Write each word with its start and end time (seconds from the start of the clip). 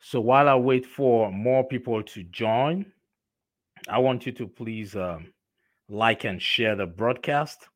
So 0.00 0.20
while 0.20 0.48
I 0.48 0.56
wait 0.56 0.86
for 0.86 1.30
more 1.30 1.64
people 1.64 2.02
to 2.02 2.22
join, 2.24 2.86
I 3.88 3.98
want 3.98 4.26
you 4.26 4.32
to 4.32 4.46
please 4.46 4.96
um, 4.96 5.32
like 5.88 6.24
and 6.24 6.40
share 6.40 6.76
the 6.76 6.86
broadcast. 6.86 7.68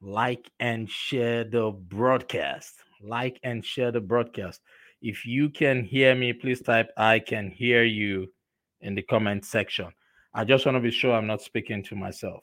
Like 0.00 0.50
and 0.60 0.88
share 0.88 1.44
the 1.44 1.70
broadcast. 1.70 2.74
Like 3.02 3.40
and 3.42 3.64
share 3.64 3.90
the 3.90 4.00
broadcast. 4.00 4.60
If 5.00 5.24
you 5.24 5.50
can 5.50 5.84
hear 5.84 6.14
me, 6.14 6.32
please 6.32 6.60
type 6.60 6.90
I 6.96 7.20
can 7.20 7.50
hear 7.50 7.84
you 7.84 8.28
in 8.80 8.94
the 8.94 9.02
comment 9.02 9.44
section. 9.44 9.88
I 10.34 10.44
just 10.44 10.66
want 10.66 10.76
to 10.76 10.80
be 10.80 10.90
sure 10.90 11.14
I'm 11.14 11.26
not 11.26 11.42
speaking 11.42 11.82
to 11.84 11.96
myself. 11.96 12.42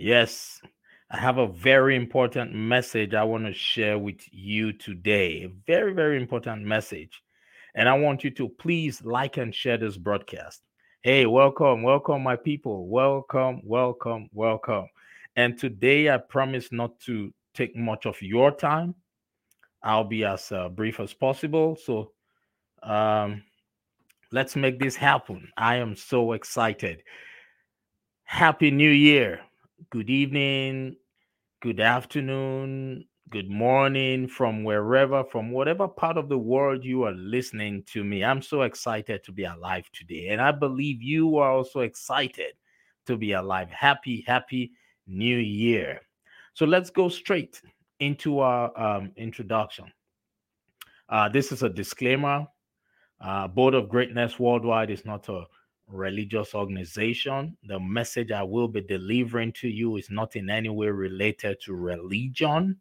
Yes, 0.00 0.60
I 1.10 1.18
have 1.18 1.38
a 1.38 1.48
very 1.48 1.96
important 1.96 2.54
message 2.54 3.14
I 3.14 3.24
want 3.24 3.46
to 3.46 3.52
share 3.52 3.98
with 3.98 4.20
you 4.30 4.72
today. 4.72 5.42
A 5.42 5.48
very, 5.66 5.92
very 5.92 6.16
important 6.16 6.62
message. 6.62 7.20
And 7.74 7.88
I 7.88 7.98
want 7.98 8.22
you 8.22 8.30
to 8.30 8.48
please 8.48 9.04
like 9.04 9.38
and 9.38 9.52
share 9.52 9.76
this 9.76 9.96
broadcast. 9.96 10.62
Hey, 11.02 11.26
welcome, 11.26 11.82
welcome, 11.82 12.22
my 12.22 12.36
people. 12.36 12.86
Welcome, 12.86 13.60
welcome, 13.64 14.28
welcome. 14.32 14.86
And 15.34 15.58
today 15.58 16.08
I 16.08 16.18
promise 16.18 16.70
not 16.70 17.00
to 17.00 17.34
take 17.52 17.74
much 17.74 18.06
of 18.06 18.22
your 18.22 18.52
time. 18.52 18.94
I'll 19.82 20.04
be 20.04 20.24
as 20.24 20.52
uh, 20.52 20.68
brief 20.68 21.00
as 21.00 21.12
possible. 21.12 21.76
So 21.84 22.12
um, 22.84 23.42
let's 24.30 24.54
make 24.54 24.78
this 24.78 24.94
happen. 24.94 25.48
I 25.56 25.74
am 25.74 25.96
so 25.96 26.34
excited. 26.34 27.02
Happy 28.22 28.70
New 28.70 28.90
Year 28.90 29.40
good 29.90 30.10
evening, 30.10 30.96
good 31.62 31.80
afternoon, 31.80 33.04
good 33.30 33.48
morning 33.48 34.26
from 34.28 34.64
wherever, 34.64 35.24
from 35.24 35.50
whatever 35.50 35.86
part 35.86 36.16
of 36.16 36.28
the 36.28 36.38
world 36.38 36.84
you 36.84 37.04
are 37.04 37.12
listening 37.12 37.82
to 37.84 38.04
me. 38.04 38.24
I'm 38.24 38.42
so 38.42 38.62
excited 38.62 39.22
to 39.24 39.32
be 39.32 39.44
alive 39.44 39.88
today. 39.92 40.28
And 40.28 40.40
I 40.40 40.52
believe 40.52 41.02
you 41.02 41.38
are 41.38 41.52
also 41.52 41.80
excited 41.80 42.52
to 43.06 43.16
be 43.16 43.32
alive. 43.32 43.70
Happy, 43.70 44.24
happy 44.26 44.72
new 45.06 45.38
year. 45.38 46.00
So 46.54 46.66
let's 46.66 46.90
go 46.90 47.08
straight 47.08 47.60
into 48.00 48.40
our 48.40 48.78
um, 48.78 49.12
introduction. 49.16 49.92
Uh, 51.08 51.28
this 51.28 51.52
is 51.52 51.62
a 51.62 51.68
disclaimer. 51.68 52.46
Uh, 53.20 53.42
Abode 53.44 53.74
of 53.74 53.88
Greatness 53.88 54.38
Worldwide 54.38 54.90
is 54.90 55.04
not 55.04 55.28
a 55.28 55.44
religious 55.88 56.54
organization. 56.54 57.56
The 57.64 57.80
message 57.80 58.30
I 58.30 58.42
will 58.42 58.68
be 58.68 58.80
delivering 58.80 59.52
to 59.54 59.68
you 59.68 59.96
is 59.96 60.10
not 60.10 60.36
in 60.36 60.50
any 60.50 60.68
way 60.68 60.88
related 60.88 61.60
to 61.62 61.74
religion. 61.74 62.76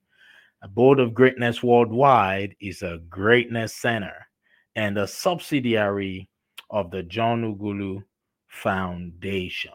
Abode 0.62 1.00
of 1.00 1.14
Greatness 1.14 1.62
Worldwide 1.62 2.56
is 2.60 2.82
a 2.82 3.00
greatness 3.10 3.76
center 3.76 4.28
and 4.76 4.98
a 4.98 5.08
subsidiary 5.08 6.30
of 6.70 6.92
the 6.92 7.04
John 7.04 7.56
Ughulu 7.56 8.04
Foundation. 8.48 9.72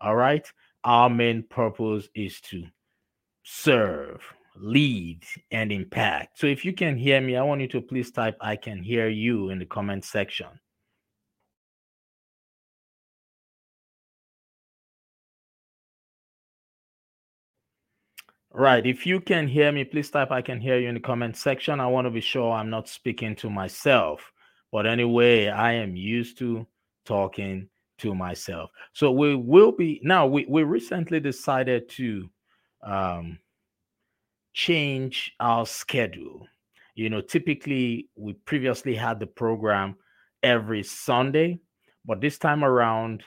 All 0.00 0.16
right. 0.16 0.50
Our 0.84 1.08
main 1.08 1.42
purpose 1.42 2.08
is 2.14 2.40
to 2.42 2.64
serve, 3.42 4.22
lead, 4.56 5.22
and 5.50 5.72
impact. 5.72 6.38
So 6.38 6.46
if 6.46 6.64
you 6.64 6.72
can 6.72 6.96
hear 6.96 7.20
me, 7.20 7.36
I 7.36 7.42
want 7.42 7.60
you 7.60 7.68
to 7.68 7.80
please 7.80 8.10
type 8.10 8.36
I 8.40 8.56
can 8.56 8.82
hear 8.82 9.08
you 9.08 9.50
in 9.50 9.58
the 9.58 9.66
comment 9.66 10.04
section. 10.04 10.48
Right. 18.56 18.86
If 18.86 19.04
you 19.04 19.18
can 19.18 19.48
hear 19.48 19.72
me, 19.72 19.82
please 19.82 20.10
type 20.12 20.30
I 20.30 20.40
can 20.40 20.60
hear 20.60 20.78
you 20.78 20.88
in 20.88 20.94
the 20.94 21.00
comment 21.00 21.36
section. 21.36 21.80
I 21.80 21.88
want 21.88 22.06
to 22.06 22.10
be 22.10 22.20
sure 22.20 22.52
I'm 22.52 22.70
not 22.70 22.88
speaking 22.88 23.34
to 23.36 23.50
myself. 23.50 24.30
But 24.70 24.86
anyway, 24.86 25.48
I 25.48 25.72
am 25.72 25.96
used 25.96 26.38
to 26.38 26.64
talking 27.04 27.68
to 27.98 28.14
myself. 28.14 28.70
So 28.92 29.10
we 29.10 29.34
will 29.34 29.72
be 29.72 30.00
now 30.04 30.28
we, 30.28 30.46
we 30.48 30.62
recently 30.62 31.18
decided 31.18 31.88
to 31.90 32.30
um 32.84 33.40
change 34.52 35.32
our 35.40 35.66
schedule. 35.66 36.46
You 36.94 37.10
know, 37.10 37.22
typically 37.22 38.08
we 38.14 38.34
previously 38.34 38.94
had 38.94 39.18
the 39.18 39.26
program 39.26 39.96
every 40.44 40.84
Sunday, 40.84 41.58
but 42.04 42.20
this 42.20 42.38
time 42.38 42.62
around 42.62 43.24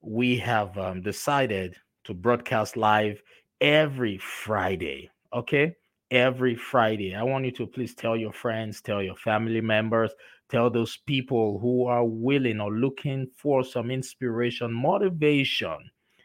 we 0.00 0.38
have 0.38 0.78
um, 0.78 1.02
decided 1.02 1.76
to 2.04 2.14
broadcast 2.14 2.78
live 2.78 3.22
every 3.62 4.18
Friday. 4.18 5.10
Okay. 5.32 5.74
Every 6.10 6.56
Friday. 6.56 7.14
I 7.14 7.22
want 7.22 7.46
you 7.46 7.52
to 7.52 7.66
please 7.66 7.94
tell 7.94 8.16
your 8.16 8.32
friends, 8.32 8.82
tell 8.82 9.02
your 9.02 9.16
family 9.16 9.62
members, 9.62 10.10
tell 10.50 10.68
those 10.68 10.98
people 11.06 11.58
who 11.58 11.86
are 11.86 12.04
willing 12.04 12.60
or 12.60 12.72
looking 12.72 13.28
for 13.34 13.64
some 13.64 13.90
inspiration, 13.90 14.70
motivation, 14.70 15.78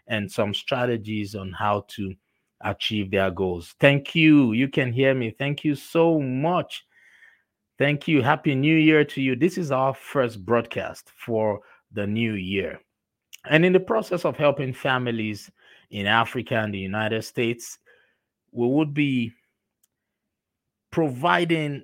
and 0.07 0.29
some 0.29 0.53
strategies 0.53 1.35
on 1.35 1.53
how 1.53 1.85
to 1.89 2.13
achieve 2.61 3.11
their 3.11 3.31
goals. 3.31 3.75
Thank 3.79 4.15
you. 4.15 4.51
You 4.51 4.67
can 4.67 4.91
hear 4.91 5.13
me. 5.13 5.33
Thank 5.37 5.63
you 5.63 5.75
so 5.75 6.19
much. 6.19 6.85
Thank 7.77 8.07
you. 8.07 8.23
Happy 8.23 8.55
New 8.55 8.75
Year 8.75 9.05
to 9.05 9.21
you. 9.21 9.35
This 9.35 9.57
is 9.57 9.71
our 9.71 9.93
first 9.93 10.43
broadcast 10.43 11.11
for 11.15 11.59
the 11.93 12.07
new 12.07 12.33
year. 12.33 12.81
And 13.49 13.63
in 13.63 13.71
the 13.71 13.79
process 13.79 14.25
of 14.25 14.35
helping 14.35 14.73
families 14.73 15.49
in 15.89 16.05
Africa 16.05 16.55
and 16.55 16.73
the 16.73 16.79
United 16.79 17.23
States, 17.23 17.77
we 18.51 18.67
would 18.67 18.93
be 18.93 19.31
providing 20.91 21.83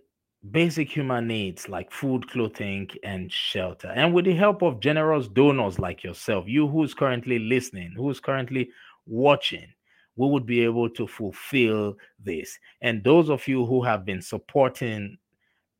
basic 0.51 0.89
human 0.89 1.27
needs 1.27 1.69
like 1.69 1.91
food, 1.91 2.29
clothing, 2.29 2.89
and 3.03 3.31
shelter. 3.31 3.87
And 3.95 4.13
with 4.13 4.25
the 4.25 4.33
help 4.33 4.61
of 4.61 4.79
generous 4.79 5.27
donors 5.27 5.79
like 5.79 6.03
yourself, 6.03 6.45
you 6.47 6.67
who's 6.67 6.93
currently 6.93 7.39
listening, 7.39 7.93
who's 7.95 8.19
currently 8.19 8.69
watching, 9.05 9.67
we 10.15 10.27
would 10.27 10.45
be 10.45 10.63
able 10.63 10.89
to 10.89 11.07
fulfill 11.07 11.95
this. 12.19 12.57
And 12.81 13.03
those 13.03 13.29
of 13.29 13.47
you 13.47 13.65
who 13.65 13.83
have 13.83 14.05
been 14.05 14.21
supporting 14.21 15.17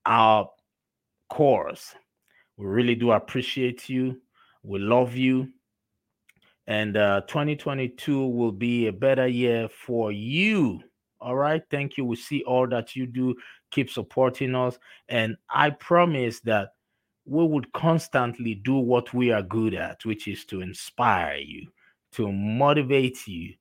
our 0.06 0.50
cause, 1.30 1.94
we 2.58 2.66
really 2.66 2.96
do 2.96 3.12
appreciate 3.12 3.90
you. 3.90 4.22
We 4.64 4.80
love 4.80 5.16
you 5.16 5.50
and 6.68 6.95
uh, 6.95 7.21
2022 7.27 8.27
will 8.27 8.51
be 8.51 8.88
a 8.88 8.94
better 8.94 9.27
year 9.27 9.68
for 9.69 10.12
you. 10.12 10.81
All 11.19 11.36
right. 11.36 11.63
Thank 11.71 11.98
you. 11.98 12.06
We 12.06 12.15
see 12.15 12.44
all 12.44 12.68
that 12.68 12.95
you 12.95 13.06
do. 13.06 13.36
Keep 13.71 13.89
supporting 13.89 14.56
us. 14.56 14.77
And 15.10 15.38
I 15.50 15.69
promise 15.71 16.39
that 16.42 16.69
we 17.25 17.45
would 17.45 17.71
constantly 17.74 18.56
do 18.56 18.75
what 18.75 19.13
we 19.13 19.31
are 19.31 19.42
good 19.42 19.74
at, 19.74 20.04
which 20.06 20.27
is 20.27 20.45
to 20.45 20.62
inspire 20.62 21.38
you, 21.38 21.68
to 22.13 22.31
motivate 22.31 23.25
you, 23.27 23.54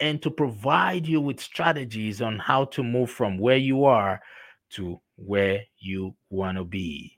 and 0.00 0.20
to 0.22 0.30
provide 0.30 1.06
you 1.06 1.20
with 1.20 1.40
strategies 1.40 2.20
on 2.20 2.38
how 2.38 2.64
to 2.66 2.82
move 2.82 3.10
from 3.10 3.38
where 3.38 3.56
you 3.56 3.84
are 3.84 4.20
to 4.70 5.00
where 5.16 5.62
you 5.78 6.14
want 6.30 6.58
to 6.58 6.64
be. 6.64 7.13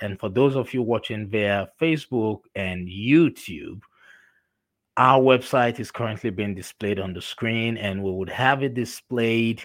And 0.00 0.20
for 0.20 0.28
those 0.28 0.56
of 0.56 0.74
you 0.74 0.82
watching 0.82 1.28
via 1.28 1.68
Facebook 1.80 2.40
and 2.54 2.86
YouTube, 2.86 3.80
our 4.98 5.20
website 5.20 5.80
is 5.80 5.90
currently 5.90 6.30
being 6.30 6.54
displayed 6.54 7.00
on 7.00 7.12
the 7.14 7.22
screen, 7.22 7.76
and 7.76 8.02
we 8.02 8.10
would 8.10 8.30
have 8.30 8.62
it 8.62 8.74
displayed 8.74 9.62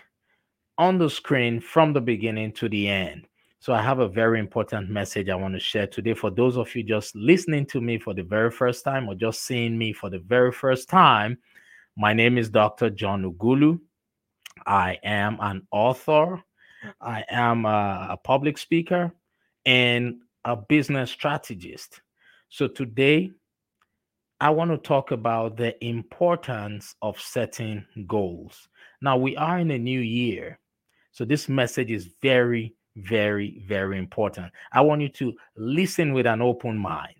on 0.77 0.97
the 0.97 1.09
screen 1.09 1.59
from 1.59 1.93
the 1.93 2.01
beginning 2.01 2.51
to 2.53 2.69
the 2.69 2.87
end. 2.87 3.27
So, 3.61 3.73
I 3.73 3.81
have 3.83 3.99
a 3.99 4.07
very 4.07 4.39
important 4.39 4.89
message 4.89 5.29
I 5.29 5.35
want 5.35 5.53
to 5.53 5.59
share 5.59 5.85
today 5.85 6.15
for 6.15 6.31
those 6.31 6.57
of 6.57 6.75
you 6.75 6.81
just 6.81 7.15
listening 7.15 7.67
to 7.67 7.79
me 7.79 7.99
for 7.99 8.15
the 8.15 8.23
very 8.23 8.49
first 8.49 8.83
time 8.83 9.07
or 9.07 9.13
just 9.13 9.43
seeing 9.43 9.77
me 9.77 9.93
for 9.93 10.09
the 10.09 10.17
very 10.17 10.51
first 10.51 10.89
time. 10.89 11.37
My 11.95 12.11
name 12.11 12.39
is 12.39 12.49
Dr. 12.49 12.89
John 12.89 13.23
Ughulu. 13.23 13.79
I 14.65 14.97
am 15.03 15.37
an 15.41 15.67
author, 15.69 16.41
I 16.99 17.23
am 17.29 17.65
a, 17.65 18.07
a 18.09 18.17
public 18.17 18.57
speaker, 18.57 19.13
and 19.63 20.21
a 20.43 20.55
business 20.55 21.11
strategist. 21.11 22.01
So, 22.49 22.67
today 22.67 23.29
I 24.39 24.49
want 24.49 24.71
to 24.71 24.77
talk 24.79 25.11
about 25.11 25.55
the 25.55 25.77
importance 25.85 26.95
of 27.03 27.21
setting 27.21 27.85
goals. 28.07 28.69
Now, 29.03 29.17
we 29.17 29.37
are 29.37 29.59
in 29.59 29.69
a 29.69 29.77
new 29.77 29.99
year. 29.99 30.57
So, 31.11 31.25
this 31.25 31.47
message 31.47 31.91
is 31.91 32.09
very, 32.23 32.73
very, 32.95 33.63
very 33.67 33.97
important. 33.97 34.51
I 34.71 34.81
want 34.81 35.01
you 35.01 35.09
to 35.09 35.33
listen 35.55 36.13
with 36.13 36.25
an 36.25 36.41
open 36.41 36.77
mind 36.77 37.15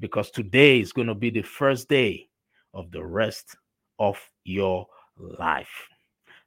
because 0.00 0.30
today 0.30 0.80
is 0.80 0.92
going 0.92 1.08
to 1.08 1.14
be 1.14 1.30
the 1.30 1.42
first 1.42 1.88
day 1.88 2.28
of 2.74 2.90
the 2.90 3.04
rest 3.04 3.56
of 3.98 4.18
your 4.44 4.86
life. 5.16 5.88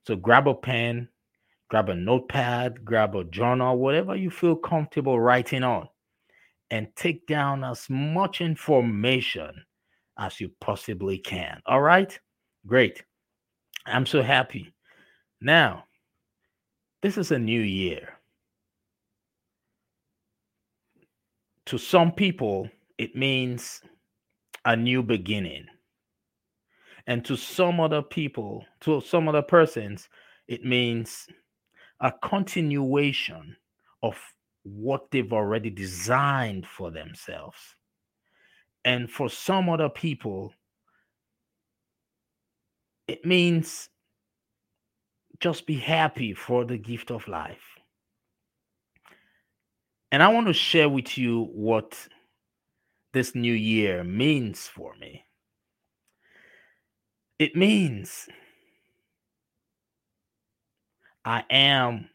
So, 0.05 0.15
grab 0.15 0.47
a 0.47 0.53
pen, 0.53 1.09
grab 1.69 1.89
a 1.89 1.95
notepad, 1.95 2.85
grab 2.85 3.15
a 3.15 3.23
journal, 3.23 3.77
whatever 3.77 4.15
you 4.15 4.29
feel 4.29 4.55
comfortable 4.55 5.19
writing 5.19 5.63
on, 5.63 5.87
and 6.69 6.87
take 6.95 7.25
down 7.27 7.63
as 7.63 7.89
much 7.89 8.41
information 8.41 9.63
as 10.17 10.39
you 10.39 10.51
possibly 10.61 11.17
can. 11.17 11.61
All 11.65 11.81
right? 11.81 12.17
Great. 12.67 13.03
I'm 13.85 14.05
so 14.05 14.21
happy. 14.21 14.73
Now, 15.41 15.85
this 17.01 17.17
is 17.17 17.31
a 17.31 17.39
new 17.39 17.61
year. 17.61 18.14
To 21.67 21.77
some 21.77 22.11
people, 22.11 22.69
it 22.97 23.15
means 23.15 23.81
a 24.65 24.75
new 24.75 25.01
beginning. 25.03 25.65
And 27.07 27.23
to 27.25 27.35
some 27.35 27.79
other 27.79 28.01
people, 28.01 28.65
to 28.81 29.01
some 29.01 29.27
other 29.27 29.41
persons, 29.41 30.09
it 30.47 30.63
means 30.63 31.27
a 31.99 32.11
continuation 32.23 33.55
of 34.03 34.17
what 34.63 35.09
they've 35.11 35.33
already 35.33 35.69
designed 35.69 36.65
for 36.65 36.91
themselves. 36.91 37.57
And 38.83 39.09
for 39.09 39.29
some 39.29 39.69
other 39.69 39.89
people, 39.89 40.53
it 43.07 43.25
means 43.25 43.89
just 45.39 45.65
be 45.67 45.75
happy 45.75 46.33
for 46.33 46.65
the 46.65 46.77
gift 46.77 47.11
of 47.11 47.27
life. 47.27 47.74
And 50.15 50.23
I 50.23 50.29
want 50.29 50.47
to 50.47 50.53
share 50.53 50.87
with 50.87 51.17
you 51.17 51.49
what 51.51 52.07
this 53.11 53.35
new 53.35 53.51
year 53.51 54.01
means 54.01 54.65
for 54.65 54.95
me. 54.95 55.25
It 57.37 57.53
means 57.53 58.29
I 61.25 61.43
am 61.49 62.09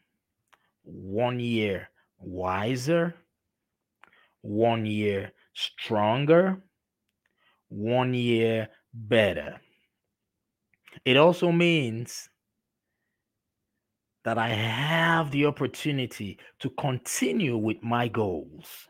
one 0.81 1.39
year 1.39 1.89
wiser, 2.17 3.13
one 4.41 4.87
year 4.87 5.31
stronger, 5.53 6.59
one 7.69 8.15
year 8.15 8.69
better. 8.95 9.61
It 11.05 11.17
also 11.17 11.51
means 11.51 12.29
that 14.23 14.37
I 14.37 14.49
have 14.49 15.31
the 15.31 15.45
opportunity 15.45 16.37
to 16.59 16.69
continue 16.71 17.57
with 17.57 17.81
my 17.81 18.07
goals 18.07 18.87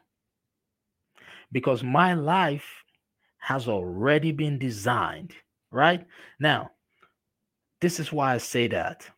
because 1.51 1.83
my 1.83 2.13
life 2.13 2.83
has 3.39 3.67
already 3.67 4.31
been 4.31 4.57
designed, 4.57 5.33
right? 5.71 6.05
Now, 6.39 6.71
this 7.79 7.99
is 7.99 8.11
why 8.11 8.35
I 8.35 8.37
say 8.37 8.67
that. 8.67 9.09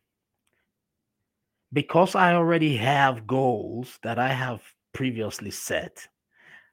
Because 1.72 2.14
I 2.14 2.34
already 2.34 2.76
have 2.76 3.26
goals 3.26 3.98
that 4.02 4.18
I 4.18 4.28
have 4.28 4.62
previously 4.92 5.50
set, 5.50 6.06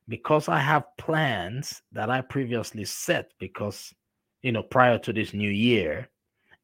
because 0.07 0.47
I 0.47 0.59
have 0.59 0.85
plans 0.97 1.81
that 1.91 2.09
I 2.09 2.21
previously 2.21 2.85
set 2.85 3.31
because, 3.39 3.93
you 4.41 4.51
know, 4.51 4.63
prior 4.63 4.97
to 4.99 5.11
this 5.11 5.33
new 5.33 5.49
year, 5.49 6.09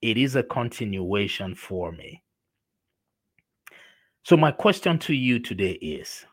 it 0.01 0.17
is 0.17 0.35
a 0.35 0.43
continuation 0.43 1.55
for 1.55 1.91
me. 1.91 2.23
So, 4.27 4.35
my 4.35 4.51
question 4.51 4.99
to 4.99 5.13
you 5.13 5.39
today 5.39 5.79
is 5.81 6.25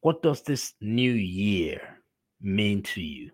what 0.00 0.22
does 0.22 0.42
this 0.42 0.74
new 0.82 1.12
year 1.12 1.80
mean 2.42 2.82
to 2.82 3.00
you? 3.00 3.30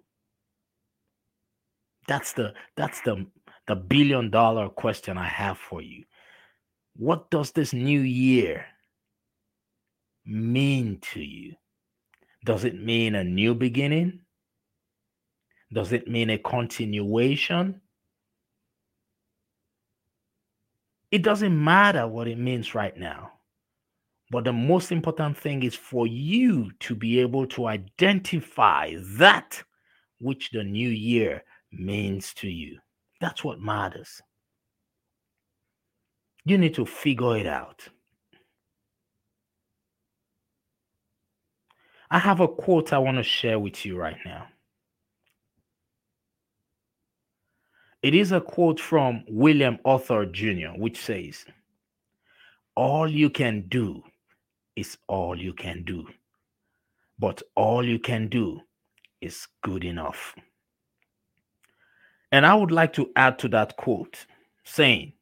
That's 2.06 2.32
the 2.32 2.54
that's 2.76 3.00
the 3.00 3.26
the 3.66 3.74
billion 3.74 4.30
dollar 4.30 4.68
question 4.68 5.18
I 5.18 5.26
have 5.26 5.58
for 5.58 5.82
you. 5.82 6.04
What 6.94 7.28
does 7.30 7.50
this 7.50 7.72
new 7.72 8.02
year 8.02 8.64
mean 10.24 11.00
to 11.12 11.20
you? 11.20 11.56
Does 12.44 12.62
it 12.62 12.80
mean 12.80 13.16
a 13.16 13.24
new 13.24 13.52
beginning? 13.52 14.20
Does 15.72 15.92
it 15.92 16.06
mean 16.06 16.30
a 16.30 16.38
continuation? 16.38 17.80
It 21.10 21.22
doesn't 21.22 21.64
matter 21.64 22.06
what 22.06 22.28
it 22.28 22.38
means 22.38 22.76
right 22.76 22.96
now. 22.96 23.33
But 24.30 24.44
the 24.44 24.52
most 24.52 24.90
important 24.90 25.36
thing 25.36 25.62
is 25.62 25.74
for 25.74 26.06
you 26.06 26.70
to 26.80 26.94
be 26.94 27.20
able 27.20 27.46
to 27.48 27.66
identify 27.66 28.94
that 29.18 29.62
which 30.18 30.50
the 30.50 30.64
new 30.64 30.88
year 30.88 31.44
means 31.70 32.32
to 32.34 32.48
you. 32.48 32.78
That's 33.20 33.44
what 33.44 33.60
matters. 33.60 34.22
You 36.44 36.58
need 36.58 36.74
to 36.74 36.86
figure 36.86 37.36
it 37.36 37.46
out. 37.46 37.86
I 42.10 42.18
have 42.18 42.40
a 42.40 42.48
quote 42.48 42.92
I 42.92 42.98
want 42.98 43.16
to 43.16 43.22
share 43.22 43.58
with 43.58 43.84
you 43.84 43.96
right 43.96 44.18
now. 44.24 44.46
It 48.02 48.14
is 48.14 48.32
a 48.32 48.40
quote 48.40 48.78
from 48.78 49.24
William 49.28 49.78
Arthur 49.84 50.26
Jr., 50.26 50.76
which 50.76 51.00
says, 51.00 51.46
All 52.76 53.10
you 53.10 53.30
can 53.30 53.62
do 53.68 54.02
is 54.76 54.98
all 55.08 55.38
you 55.38 55.52
can 55.52 55.84
do, 55.84 56.06
but 57.18 57.42
all 57.54 57.84
you 57.84 57.98
can 57.98 58.28
do 58.28 58.60
is 59.20 59.46
good 59.62 59.84
enough. 59.84 60.34
And 62.32 62.44
I 62.44 62.54
would 62.54 62.72
like 62.72 62.92
to 62.94 63.10
add 63.16 63.38
to 63.40 63.48
that 63.48 63.76
quote 63.76 64.26
saying, 64.64 65.12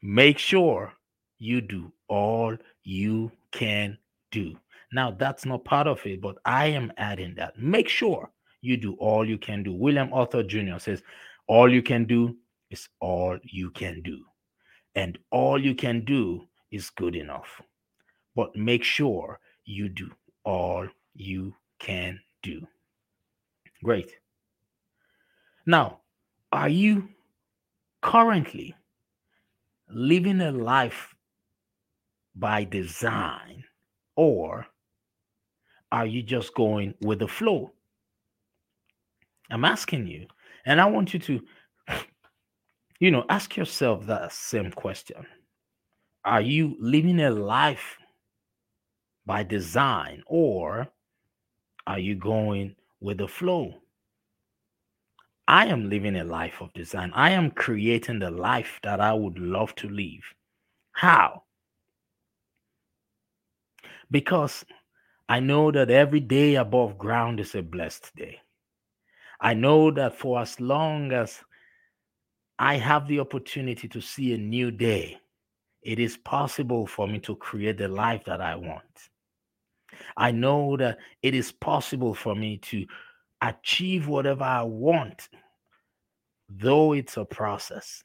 Make 0.00 0.38
sure 0.38 0.92
you 1.38 1.60
do 1.60 1.92
all 2.08 2.56
you 2.84 3.32
can 3.52 3.98
do. 4.30 4.56
Now, 4.92 5.10
that's 5.10 5.44
not 5.44 5.64
part 5.64 5.86
of 5.86 6.04
it, 6.06 6.20
but 6.20 6.36
I 6.44 6.66
am 6.66 6.92
adding 6.96 7.34
that. 7.36 7.58
Make 7.58 7.88
sure 7.88 8.30
you 8.62 8.76
do 8.76 8.94
all 8.94 9.28
you 9.28 9.38
can 9.38 9.62
do. 9.62 9.72
William 9.72 10.12
Arthur 10.12 10.42
Jr. 10.42 10.78
says, 10.78 11.02
All 11.46 11.70
you 11.72 11.82
can 11.82 12.04
do 12.06 12.36
is 12.70 12.88
all 13.00 13.38
you 13.42 13.70
can 13.70 14.00
do. 14.02 14.24
And 14.94 15.18
all 15.30 15.62
you 15.62 15.74
can 15.74 16.04
do 16.04 16.46
is 16.70 16.90
good 16.90 17.16
enough. 17.16 17.60
But 18.38 18.54
make 18.54 18.84
sure 18.84 19.40
you 19.64 19.88
do 19.88 20.12
all 20.44 20.86
you 21.12 21.56
can 21.80 22.20
do. 22.40 22.64
Great. 23.82 24.12
Now, 25.66 26.02
are 26.52 26.68
you 26.68 27.08
currently 28.00 28.76
living 29.90 30.40
a 30.40 30.52
life 30.52 31.16
by 32.36 32.62
design 32.62 33.64
or 34.14 34.68
are 35.90 36.06
you 36.06 36.22
just 36.22 36.54
going 36.54 36.94
with 37.00 37.18
the 37.18 37.26
flow? 37.26 37.72
I'm 39.50 39.64
asking 39.64 40.06
you. 40.06 40.28
And 40.64 40.80
I 40.80 40.86
want 40.86 41.12
you 41.12 41.18
to, 41.18 41.40
you 43.00 43.10
know, 43.10 43.24
ask 43.28 43.56
yourself 43.56 44.06
that 44.06 44.30
same 44.32 44.70
question. 44.70 45.26
Are 46.24 46.40
you 46.40 46.76
living 46.78 47.18
a 47.18 47.30
life 47.30 47.98
by 49.28 49.42
design 49.42 50.22
or 50.26 50.88
are 51.86 51.98
you 51.98 52.14
going 52.14 52.74
with 52.98 53.18
the 53.18 53.28
flow? 53.28 53.74
I 55.46 55.66
am 55.66 55.90
living 55.90 56.16
a 56.16 56.24
life 56.24 56.60
of 56.60 56.72
design. 56.72 57.12
I 57.14 57.30
am 57.30 57.50
creating 57.50 58.20
the 58.20 58.30
life 58.30 58.80
that 58.82 59.00
I 59.00 59.12
would 59.12 59.38
love 59.38 59.74
to 59.76 59.88
live. 59.88 60.24
How? 60.92 61.44
Because 64.10 64.64
I 65.28 65.40
know 65.40 65.70
that 65.72 65.90
every 65.90 66.20
day 66.20 66.54
above 66.54 66.96
ground 66.96 67.38
is 67.38 67.54
a 67.54 67.62
blessed 67.62 68.16
day. 68.16 68.40
I 69.40 69.52
know 69.52 69.90
that 69.90 70.18
for 70.18 70.40
as 70.40 70.58
long 70.58 71.12
as 71.12 71.42
I 72.58 72.76
have 72.76 73.06
the 73.06 73.20
opportunity 73.20 73.88
to 73.88 74.00
see 74.00 74.32
a 74.32 74.38
new 74.38 74.70
day, 74.70 75.18
it 75.82 75.98
is 75.98 76.16
possible 76.16 76.86
for 76.86 77.06
me 77.06 77.18
to 77.20 77.36
create 77.36 77.76
the 77.76 77.88
life 77.88 78.24
that 78.24 78.40
I 78.40 78.56
want. 78.56 79.10
I 80.16 80.30
know 80.30 80.76
that 80.76 80.98
it 81.22 81.34
is 81.34 81.52
possible 81.52 82.14
for 82.14 82.34
me 82.34 82.58
to 82.58 82.86
achieve 83.40 84.08
whatever 84.08 84.44
I 84.44 84.62
want, 84.62 85.28
though 86.48 86.92
it's 86.92 87.16
a 87.16 87.24
process. 87.24 88.02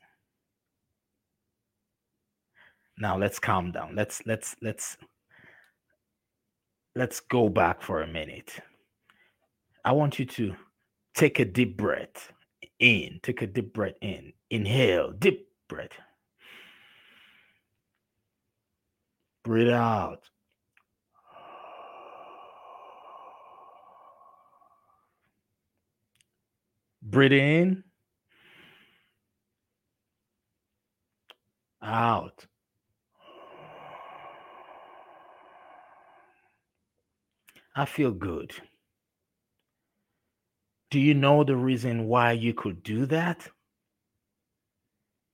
Now 2.98 3.18
let's 3.18 3.40
calm 3.40 3.72
down. 3.72 3.96
Let's 3.96 4.22
let's 4.26 4.56
let's 4.62 4.98
let's 6.96 7.20
go 7.20 7.50
back 7.50 7.82
for 7.82 8.02
a 8.02 8.08
minute. 8.08 8.60
I 9.84 9.92
want 9.94 10.20
you 10.20 10.26
to 10.26 10.56
take 11.16 11.40
a 11.40 11.46
deep 11.46 11.76
breath 11.76 12.32
in. 12.80 13.20
Take 13.24 13.42
a 13.42 13.48
deep 13.48 13.74
breath 13.74 13.96
in. 14.02 14.34
Inhale, 14.50 15.12
deep 15.12 15.48
breath. 15.68 15.92
Breathe 19.44 19.70
out. 19.72 20.30
Breathe 27.06 27.34
in. 27.34 27.84
Out. 31.84 32.46
I 37.76 37.86
feel 37.86 38.12
good. 38.12 38.54
Do 40.92 41.00
you 41.00 41.14
know 41.14 41.44
the 41.44 41.58
reason 41.58 42.08
why 42.08 42.32
you 42.32 42.54
could 42.54 42.84
do 42.84 43.06
that? 43.08 43.50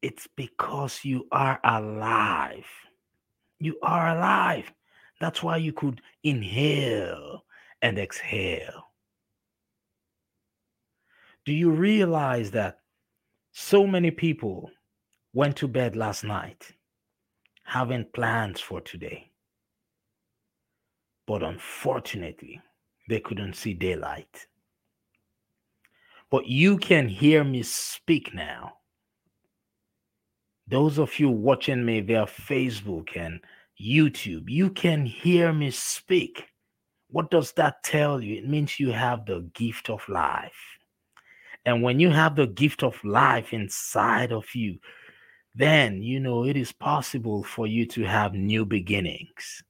It's 0.02 0.28
because 0.36 1.02
you 1.04 1.28
are 1.32 1.60
alive. 1.64 2.66
You 3.60 3.78
are 3.84 4.18
alive. 4.18 4.72
That's 5.20 5.44
why 5.44 5.58
you 5.58 5.74
could 5.74 6.02
inhale 6.24 7.44
and 7.82 8.00
exhale. 8.00 8.89
Do 11.50 11.56
you 11.56 11.72
realize 11.72 12.52
that 12.52 12.78
so 13.54 13.88
many 13.88 14.12
people 14.12 14.70
went 15.34 15.56
to 15.56 15.68
bed 15.68 15.96
last 15.96 16.24
night 16.24 16.74
having 17.64 18.06
plans 18.14 18.62
for 18.62 18.82
today? 18.82 19.32
But 21.26 21.42
unfortunately, 21.42 22.62
they 23.10 23.20
couldn't 23.20 23.56
see 23.56 23.74
daylight. 23.74 24.46
But 26.30 26.46
you 26.46 26.78
can 26.78 27.08
hear 27.08 27.44
me 27.44 27.64
speak 27.64 28.32
now. 28.32 28.74
Those 30.68 31.00
of 31.00 31.18
you 31.18 31.32
watching 31.32 31.84
me 31.84 32.02
via 32.02 32.28
Facebook 32.28 33.18
and 33.18 33.40
YouTube, 33.82 34.52
you 34.52 34.70
can 34.70 35.04
hear 35.04 35.52
me 35.52 35.72
speak. 35.72 36.46
What 37.10 37.32
does 37.32 37.54
that 37.54 37.84
tell 37.84 38.22
you? 38.22 38.36
It 38.36 38.48
means 38.48 38.80
you 38.80 38.92
have 38.92 39.26
the 39.26 39.50
gift 39.56 39.90
of 39.90 40.08
life. 40.08 40.79
And 41.66 41.84
when 41.84 42.00
you 42.00 42.10
have 42.10 42.36
the 42.36 42.48
gift 42.48 42.84
of 42.84 43.04
life 43.04 43.54
inside 43.54 44.32
of 44.32 44.46
you, 44.56 44.80
then 45.56 46.02
you 46.02 46.20
know 46.20 46.46
it 46.46 46.56
is 46.56 46.72
possible 46.72 47.44
for 47.44 47.68
you 47.68 47.86
to 47.88 48.04
have 48.04 48.34
new 48.34 48.66
beginnings. 48.66 49.64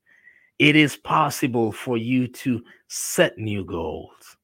It 0.60 0.76
is 0.76 0.96
possible 0.96 1.72
for 1.72 1.98
you 1.98 2.28
to 2.28 2.64
set 2.88 3.38
new 3.38 3.64
goals. 3.66 4.38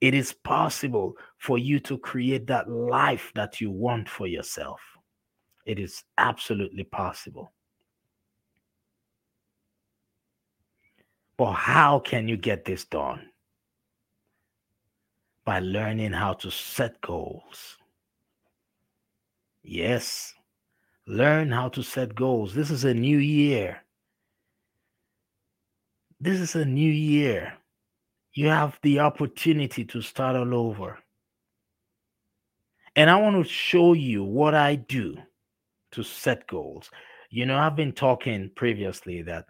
It 0.00 0.14
is 0.14 0.32
possible 0.32 1.16
for 1.38 1.58
you 1.58 1.78
to 1.80 1.98
create 1.98 2.46
that 2.46 2.70
life 2.70 3.32
that 3.34 3.60
you 3.60 3.70
want 3.70 4.08
for 4.08 4.26
yourself. 4.26 4.80
It 5.66 5.78
is 5.78 6.04
absolutely 6.16 6.84
possible. 6.84 7.52
But 11.36 11.52
how 11.52 12.00
can 12.00 12.26
you 12.26 12.36
get 12.36 12.64
this 12.64 12.84
done? 12.84 13.27
By 15.48 15.60
learning 15.60 16.12
how 16.12 16.34
to 16.34 16.50
set 16.50 17.00
goals. 17.00 17.78
Yes, 19.62 20.34
learn 21.06 21.50
how 21.50 21.70
to 21.70 21.82
set 21.82 22.14
goals. 22.14 22.54
This 22.54 22.70
is 22.70 22.84
a 22.84 22.92
new 22.92 23.16
year. 23.16 23.82
This 26.20 26.38
is 26.38 26.54
a 26.54 26.66
new 26.66 26.92
year. 26.92 27.54
You 28.34 28.48
have 28.48 28.78
the 28.82 29.00
opportunity 29.00 29.86
to 29.86 30.02
start 30.02 30.36
all 30.36 30.54
over. 30.54 30.98
And 32.94 33.08
I 33.08 33.16
want 33.16 33.42
to 33.42 33.50
show 33.50 33.94
you 33.94 34.24
what 34.24 34.54
I 34.54 34.74
do 34.74 35.16
to 35.92 36.02
set 36.02 36.46
goals. 36.46 36.90
You 37.30 37.46
know, 37.46 37.56
I've 37.56 37.74
been 37.74 37.92
talking 37.92 38.50
previously 38.54 39.22
that 39.22 39.46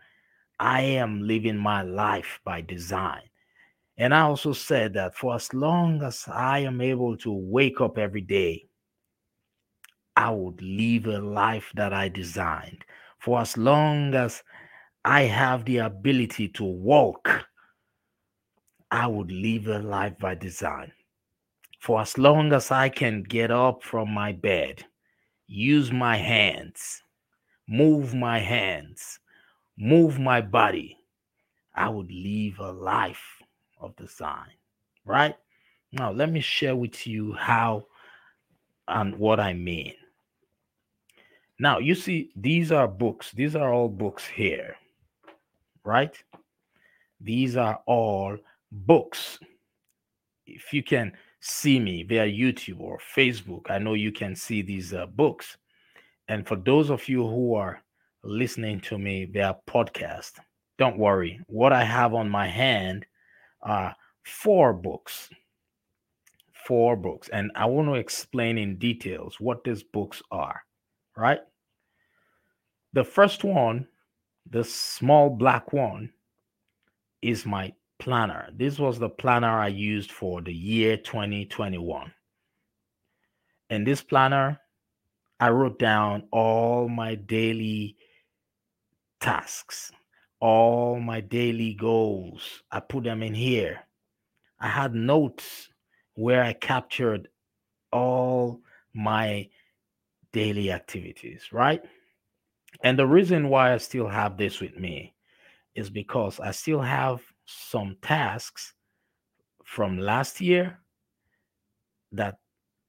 I 0.61 0.81
am 0.83 1.27
living 1.27 1.57
my 1.57 1.83
life 1.83 2.39
by 2.45 2.61
design. 2.61 3.28
And 3.99 4.15
I 4.15 4.21
also 4.21 4.53
said 4.53 4.95
that 4.95 5.17
for 5.17 5.35
as 5.35 5.53
long 5.53 6.03
as 6.05 6.25
I 6.29 6.61
am 6.61 6.81
able 6.81 7.17
to 7.19 7.33
wake 7.33 7.81
up 7.81 7.99
every 7.99 8.21
day, 8.21 8.67
I 10.17 10.31
would 10.31 10.63
live 10.63 11.07
a 11.07 11.19
life 11.19 11.73
that 11.75 11.93
I 11.93 12.09
designed. 12.09 12.85
For 13.19 13.41
as 13.41 13.57
long 13.57 14.15
as 14.15 14.45
I 15.05 15.23
have 15.23 15.65
the 15.65 15.79
ability 15.79 16.49
to 16.51 16.65
walk, 16.65 17.45
I 18.93 19.09
would 19.09 19.33
live 19.33 19.67
a 19.67 19.81
life 19.81 20.17
by 20.19 20.37
design. 20.37 20.93
For 21.81 22.01
as 22.01 22.17
long 22.17 22.53
as 22.53 22.71
I 22.71 22.89
can 22.89 23.25
get 23.25 23.51
up 23.51 23.83
from 23.83 24.13
my 24.13 24.31
bed, 24.33 24.85
use 25.49 25.91
my 25.91 26.17
hands, 26.17 27.03
move 27.69 28.15
my 28.15 28.39
hands, 28.39 29.19
move 29.77 30.21
my 30.21 30.41
body, 30.41 30.97
I 31.75 31.89
would 31.89 32.11
live 32.11 32.59
a 32.61 32.73
life 32.73 33.38
of 33.81 33.95
the 33.97 34.09
sign, 34.09 34.53
right? 35.05 35.37
Now, 35.93 36.13
let 36.13 36.31
me 36.31 36.41
share 36.41 36.77
with 36.77 37.07
you 37.07 37.33
how 37.33 37.87
and 38.89 39.17
what 39.17 39.41
I 39.41 39.53
mean. 39.53 39.95
Now, 41.59 41.79
you 41.79 41.95
see, 41.95 42.31
these 42.37 42.71
are 42.71 42.87
books. 42.87 43.33
These 43.33 43.57
are 43.57 43.73
all 43.73 43.89
books 43.89 44.27
here, 44.27 44.77
right? 45.85 46.17
These 47.21 47.57
are 47.57 47.81
all 47.87 48.37
books. 48.71 49.41
If 50.47 50.73
you 50.73 50.83
can 50.83 51.13
see 51.41 51.81
me 51.81 52.05
via 52.05 52.27
YouTube 52.27 52.81
or 52.81 53.01
Facebook, 53.17 53.71
I 53.71 53.79
know 53.79 53.95
you 53.95 54.13
can 54.13 54.37
see 54.37 54.63
these 54.63 54.95
uh, 54.95 55.07
books. 55.07 55.57
And 56.29 56.47
for 56.47 56.57
those 56.57 56.91
of 56.91 57.09
you 57.09 57.27
who 57.27 57.55
are 57.55 57.83
listening 58.23 58.81
to 58.83 58.99
me 58.99 59.25
via 59.25 59.57
podcast, 59.67 60.33
don't 60.79 60.99
worry. 60.99 61.41
What 61.47 61.73
I 61.73 61.83
have 61.83 62.15
on 62.15 62.31
my 62.31 62.47
hand 62.47 63.05
uh, 63.63 63.93
four 64.23 64.73
books. 64.73 65.31
Four 66.67 66.97
books. 66.97 67.29
And 67.29 67.51
I 67.55 67.67
want 67.67 67.89
to 67.89 67.95
explain 67.95 68.59
in 68.59 68.79
details 68.79 69.41
what 69.41 69.65
these 69.65 69.83
books 69.83 70.23
are, 70.31 70.63
right? 71.17 71.41
The 72.93 73.05
first 73.05 73.45
one, 73.45 73.87
the 74.49 74.65
small 74.65 75.31
black 75.31 75.73
one, 75.73 76.11
is 77.23 77.47
my 77.47 77.73
planner. 77.99 78.51
This 78.55 78.79
was 78.79 78.99
the 78.99 79.09
planner 79.09 79.59
I 79.59 79.69
used 79.69 80.13
for 80.13 80.41
the 80.41 80.53
year 80.53 80.97
2021. 80.97 82.13
In 83.71 83.85
this 83.85 84.03
planner, 84.03 84.61
I 85.41 85.51
wrote 85.51 85.79
down 85.79 86.25
all 86.33 86.89
my 86.89 87.15
daily 87.15 87.97
tasks 89.21 89.93
all 90.41 91.01
my 91.01 91.21
daily 91.21 91.75
goals. 91.75 92.63
I 92.71 92.81
put 92.81 93.05
them 93.05 93.23
in 93.23 93.35
here. 93.35 93.81
I 94.61 94.69
had 94.69 94.95
notes 94.95 95.69
where 96.15 96.43
I 96.43 96.53
captured 96.53 97.29
all 97.93 98.61
my 98.95 99.49
daily 100.33 100.73
activities, 100.73 101.53
right? 101.53 101.83
And 102.83 102.99
the 102.99 103.07
reason 103.07 103.49
why 103.49 103.73
I 103.73 103.79
still 103.79 104.09
have 104.09 104.37
this 104.37 104.61
with 104.61 104.79
me 104.79 105.15
is 105.75 105.91
because 105.91 106.41
I 106.41 106.51
still 106.51 106.81
have 106.81 107.21
some 107.47 107.97
tasks 108.03 108.75
from 109.65 109.99
last 109.99 110.41
year 110.41 110.79
that 112.13 112.39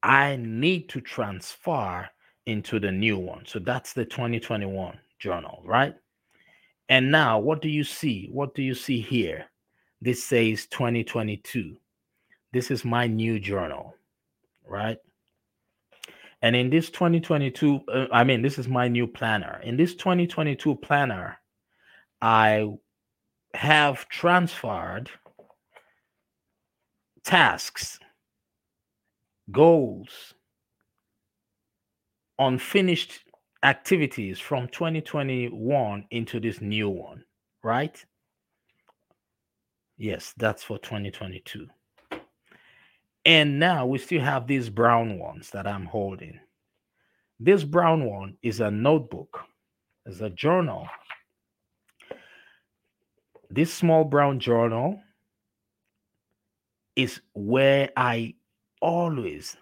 I 0.01 0.38
need 0.38 0.89
to 0.89 1.01
transfer 1.01 2.10
into 2.46 2.79
the 2.79 2.91
new 2.91 3.18
one. 3.18 3.46
So 3.46 3.60
that's 3.60 3.94
the 3.94 4.06
2021 4.06 4.98
journal, 5.20 5.62
right? 5.65 5.94
And 6.89 7.12
now, 7.12 7.38
what 7.38 7.62
do 7.62 7.69
you 7.69 7.84
see? 7.84 8.29
What 8.31 8.55
do 8.55 8.63
you 8.63 8.74
see 8.74 9.00
here? 9.00 9.46
This 10.01 10.24
says 10.24 10.65
2022. 10.67 11.77
This 12.51 12.72
is 12.72 12.84
my 12.84 13.05
new 13.05 13.39
journal, 13.39 13.96
right? 14.65 14.98
And 16.41 16.55
in 16.55 16.69
this 16.69 16.89
2022, 16.89 17.81
uh, 17.88 18.05
I 18.12 18.24
mean, 18.24 18.41
this 18.41 18.58
is 18.58 18.67
my 18.67 18.88
new 18.88 19.05
planner. 19.05 19.62
In 19.63 19.77
this 19.77 19.93
2022 19.93 20.75
planner, 20.77 21.38
I 22.22 22.67
have 23.53 24.08
transferred 24.10 25.12
tasks, 27.24 28.00
goals, 29.51 30.34
unfinished 32.39 33.19
activities 33.63 34.39
from 34.39 34.68
2021 34.70 36.06
into 36.12 36.39
this 36.39 36.62
new 36.62 36.89
one, 36.89 37.24
right? 37.63 38.04
Yes, 39.98 40.34
that's 40.38 40.63
for 40.63 40.78
2022. 40.80 41.68
And 43.25 43.60
now 43.60 43.86
we 43.86 43.98
still 43.98 44.22
have 44.22 44.48
these 44.48 44.70
brown 44.70 45.20
ones 45.20 45.50
that 45.51 45.68
I'm 45.68 45.86
holding. 45.86 46.39
This 47.39 47.63
brown 47.63 48.06
one 48.06 48.38
is 48.42 48.60
a 48.60 48.72
notebook, 48.72 49.42
is 50.06 50.22
a 50.22 50.30
journal. 50.30 50.88
This 53.50 53.74
small 53.74 54.04
brown 54.04 54.39
journal 54.39 55.01
is 56.96 57.22
where 57.34 57.89
I 57.98 58.36
always 58.82 59.58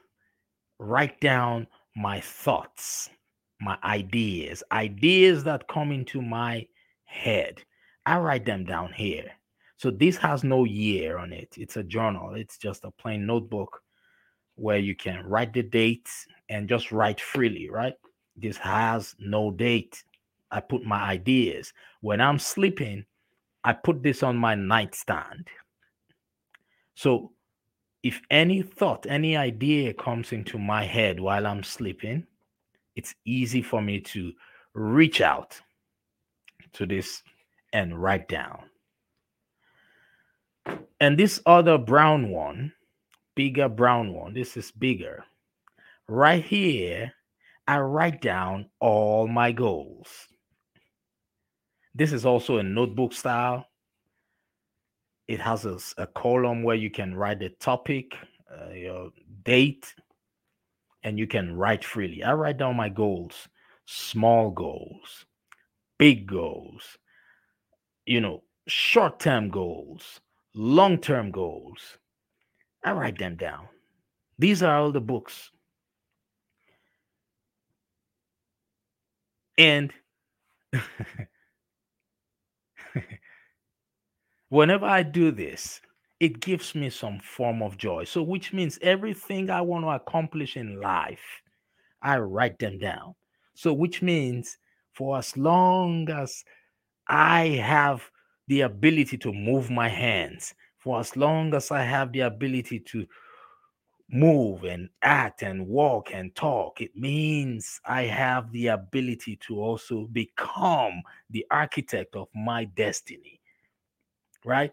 write 0.80 1.20
down 1.20 1.68
my 1.96 2.20
thoughts, 2.20 3.10
my 3.60 3.78
ideas, 3.84 4.64
ideas 4.72 5.44
that 5.44 5.68
come 5.68 5.92
into 5.92 6.22
my 6.22 6.68
head. 7.06 7.62
I 8.06 8.20
write 8.20 8.46
them 8.46 8.66
down 8.66 8.94
here. 8.94 9.32
So 9.78 9.92
this 9.92 10.18
has 10.18 10.44
no 10.44 10.64
year 10.64 11.18
on 11.18 11.32
it. 11.34 11.54
It's 11.58 11.78
a 11.78 11.84
journal. 11.84 12.34
It's 12.36 12.58
just 12.58 12.84
a 12.86 12.92
plain 12.92 13.26
notebook 13.26 13.82
where 14.56 14.80
you 14.80 14.96
can 14.96 15.26
write 15.26 15.54
the 15.54 15.64
dates 15.64 16.26
and 16.50 16.68
just 16.68 16.92
write 16.92 17.22
freely, 17.22 17.70
right? 17.70 17.94
This 18.36 18.58
has 18.58 19.16
no 19.20 19.52
date. 19.52 20.04
I 20.50 20.62
put 20.62 20.84
my 20.84 21.02
ideas. 21.02 21.74
When 22.02 22.22
I'm 22.22 22.40
sleeping, 22.40 23.06
I 23.64 23.74
put 23.74 24.02
this 24.02 24.24
on 24.24 24.38
my 24.38 24.56
nightstand. 24.56 25.48
So 26.96 27.34
if 28.02 28.22
any 28.32 28.62
thought, 28.62 29.06
any 29.08 29.36
idea 29.38 29.94
comes 29.94 30.32
into 30.32 30.58
my 30.58 30.84
head 30.84 31.20
while 31.20 31.46
I'm 31.46 31.64
sleeping, 31.64 32.26
it's 32.98 33.16
easy 33.26 33.62
for 33.62 33.82
me 33.82 34.02
to 34.02 34.34
reach 34.74 35.22
out 35.22 35.60
to 36.74 36.86
this 36.86 37.24
and 37.72 38.02
write 38.02 38.28
down. 38.28 38.60
And 41.00 41.18
this 41.18 41.40
other 41.46 41.78
brown 41.78 42.30
one, 42.30 42.74
bigger 43.36 43.70
brown 43.70 44.14
one, 44.14 44.34
this 44.34 44.58
is 44.58 44.72
bigger. 44.72 45.24
Right 46.10 46.44
here, 46.44 47.14
I 47.68 47.80
write 47.80 48.22
down 48.22 48.70
all 48.80 49.28
my 49.28 49.52
goals. 49.52 50.10
This 51.96 52.12
is 52.12 52.26
also 52.26 52.58
a 52.58 52.64
notebook 52.64 53.14
style 53.14 53.68
it 55.28 55.42
has 55.42 55.66
a, 55.66 55.78
a 55.98 56.08
column 56.08 56.64
where 56.64 56.76
you 56.76 56.90
can 56.90 57.14
write 57.14 57.40
the 57.40 57.50
topic, 57.60 58.16
uh, 58.52 58.72
your 58.72 59.10
date, 59.44 59.94
and 61.04 61.18
you 61.20 61.28
can 61.28 61.56
write 61.56 61.84
freely. 61.84 62.24
I 62.24 62.34
write 62.34 62.58
down 62.58 62.76
my 62.76 62.90
goals, 62.90 63.48
small 63.86 64.52
goals, 64.52 65.26
big 65.98 66.28
goals, 66.28 66.98
you 68.06 68.22
know, 68.22 68.44
short 68.68 69.20
term 69.20 69.50
goals, 69.50 70.20
long 70.54 70.98
term 71.00 71.32
goals. 71.32 71.98
I 72.84 72.92
write 72.94 73.18
them 73.18 73.36
down. 73.36 73.68
These 74.40 74.64
are 74.64 74.78
all 74.78 74.92
the 74.92 75.02
books. 75.02 75.52
And 79.58 79.92
Whenever 84.50 84.86
I 84.86 85.04
do 85.04 85.32
this, 85.32 85.82
it 86.20 86.40
gives 86.40 86.74
me 86.76 86.90
some 86.90 87.20
form 87.20 87.62
of 87.62 87.78
joy. 87.78 88.04
So, 88.06 88.24
which 88.24 88.54
means 88.54 88.80
everything 88.82 89.50
I 89.50 89.62
want 89.62 89.86
to 89.86 89.90
accomplish 89.90 90.58
in 90.58 90.80
life, 90.82 91.42
I 92.02 92.18
write 92.20 92.60
them 92.60 92.80
down. 92.80 93.16
So, 93.56 93.74
which 93.74 94.02
means 94.02 94.58
for 94.94 95.18
as 95.18 95.38
long 95.38 96.10
as 96.10 96.44
I 97.08 97.48
have 97.64 98.10
the 98.48 98.62
ability 98.62 99.18
to 99.20 99.34
move 99.34 99.70
my 99.72 99.90
hands, 99.90 100.56
for 100.78 101.00
as 101.00 101.16
long 101.18 101.54
as 101.54 101.72
I 101.72 101.84
have 101.84 102.14
the 102.14 102.22
ability 102.22 102.80
to 102.82 103.08
move 104.10 104.64
and 104.66 104.90
act 105.02 105.42
and 105.44 105.68
walk 105.68 106.14
and 106.14 106.34
talk, 106.36 106.82
it 106.82 106.96
means 106.96 107.80
I 107.86 108.04
have 108.04 108.52
the 108.52 108.68
ability 108.68 109.36
to 109.48 109.60
also 109.60 110.08
become 110.08 111.02
the 111.30 111.46
architect 111.52 112.16
of 112.16 112.28
my 112.34 112.66
destiny 112.66 113.40
right? 114.46 114.72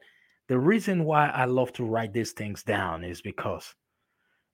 The 0.49 0.59
reason 0.59 1.05
why 1.05 1.29
I 1.29 1.47
love 1.47 1.73
to 1.75 1.85
write 1.85 2.13
these 2.13 2.33
things 2.33 2.63
down 2.63 3.03
is 3.03 3.23
because 3.23 3.75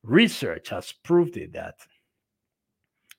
research 0.03 0.69
has 0.69 0.93
proved 0.93 1.37
it 1.37 1.53
that 1.53 1.75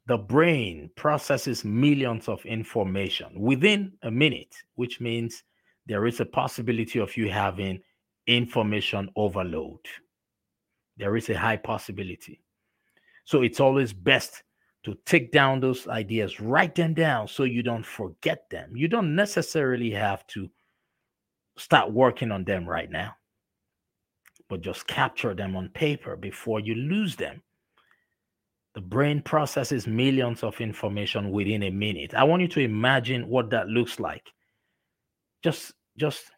the 0.08 0.18
brain 0.18 0.90
processes 0.96 1.64
millions 1.64 2.28
of 2.28 2.46
information 2.46 3.40
within 3.40 3.94
a 4.04 4.12
minute, 4.12 4.56
which 4.76 5.00
means 5.00 5.44
there 5.86 6.06
is 6.06 6.20
a 6.20 6.26
possibility 6.26 7.00
of 7.00 7.16
you 7.18 7.30
having 7.30 7.82
information 8.28 9.10
overload. 9.16 9.80
There 10.98 11.18
is 11.18 11.30
a 11.30 11.38
high 11.38 11.58
possibility. 11.58 12.42
So 13.26 13.42
it's 13.42 13.60
always 13.60 13.94
best 13.94 14.44
to 14.84 14.98
take 15.06 15.32
down 15.32 15.60
those 15.60 15.88
ideas, 15.88 16.40
write 16.40 16.76
them 16.76 16.94
down 16.94 17.28
so 17.28 17.44
you 17.44 17.62
don't 17.62 17.86
forget 17.86 18.50
them. 18.50 18.76
You 18.76 18.88
don't 18.88 19.16
necessarily 19.16 19.92
have 19.92 20.26
to 20.28 20.50
start 21.62 21.91
working 21.91 22.32
on 22.32 22.43
them 22.43 22.67
right 22.67 22.89
now, 22.89 23.15
but 24.50 24.62
just 24.62 24.88
capture 24.88 25.34
them 25.34 25.56
on 25.56 25.69
paper 25.69 26.15
before 26.15 26.60
you 26.60 26.76
lose 26.76 27.15
them. 27.15 27.41
The 28.74 28.82
brain 28.82 29.21
processes 29.21 29.86
millions 29.86 30.43
of 30.43 30.60
information 30.62 31.32
within 31.32 31.63
a 31.63 31.69
minute. 31.69 32.13
I 32.13 32.24
want 32.24 32.41
you 32.41 32.47
to 32.50 32.62
imagine 32.62 33.28
what 33.28 33.50
that 33.52 33.67
looks 33.67 34.00
like. 34.00 34.24
Just 35.43 35.74
just 35.97 36.32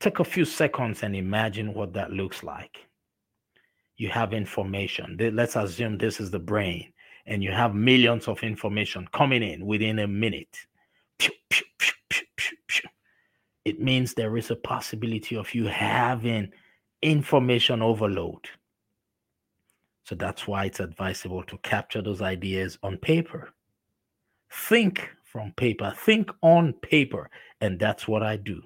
take 0.00 0.18
a 0.18 0.24
few 0.24 0.44
seconds 0.44 1.02
and 1.02 1.14
imagine 1.14 1.72
what 1.72 1.92
that 1.94 2.10
looks 2.10 2.42
like. 2.42 2.76
You 3.96 4.08
have 4.10 4.34
information. 4.34 5.16
Let's 5.32 5.56
assume 5.56 5.96
this 5.96 6.20
is 6.20 6.30
the 6.30 6.38
brain 6.38 6.92
and 7.26 7.42
you 7.42 7.50
have 7.50 7.74
millions 7.74 8.28
of 8.28 8.42
information 8.42 9.08
coming 9.12 9.42
in 9.42 9.64
within 9.64 10.00
a 10.00 10.06
minute. 10.06 10.54
Pew, 11.18 11.30
pew, 11.48 11.64
pew, 11.78 11.92
it 13.66 13.80
means 13.80 14.14
there 14.14 14.36
is 14.36 14.52
a 14.52 14.56
possibility 14.56 15.34
of 15.34 15.52
you 15.52 15.66
having 15.66 16.52
information 17.02 17.82
overload. 17.82 18.46
So 20.04 20.14
that's 20.14 20.46
why 20.46 20.66
it's 20.66 20.78
advisable 20.78 21.42
to 21.42 21.58
capture 21.58 22.00
those 22.00 22.22
ideas 22.22 22.78
on 22.84 22.96
paper. 22.96 23.52
Think 24.52 25.10
from 25.24 25.50
paper, 25.56 25.92
think 25.98 26.30
on 26.42 26.74
paper. 26.74 27.28
And 27.60 27.76
that's 27.76 28.06
what 28.06 28.22
I 28.22 28.36
do. 28.36 28.62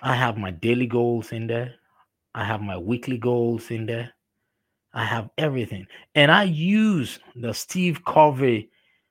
I 0.00 0.14
have 0.14 0.38
my 0.38 0.50
daily 0.50 0.86
goals 0.86 1.32
in 1.32 1.48
there, 1.48 1.74
I 2.34 2.44
have 2.44 2.62
my 2.62 2.78
weekly 2.78 3.18
goals 3.18 3.70
in 3.70 3.84
there, 3.84 4.10
I 4.94 5.04
have 5.04 5.28
everything. 5.36 5.86
And 6.14 6.32
I 6.32 6.44
use 6.44 7.18
the 7.36 7.52
Steve 7.52 8.02
Covey 8.06 8.70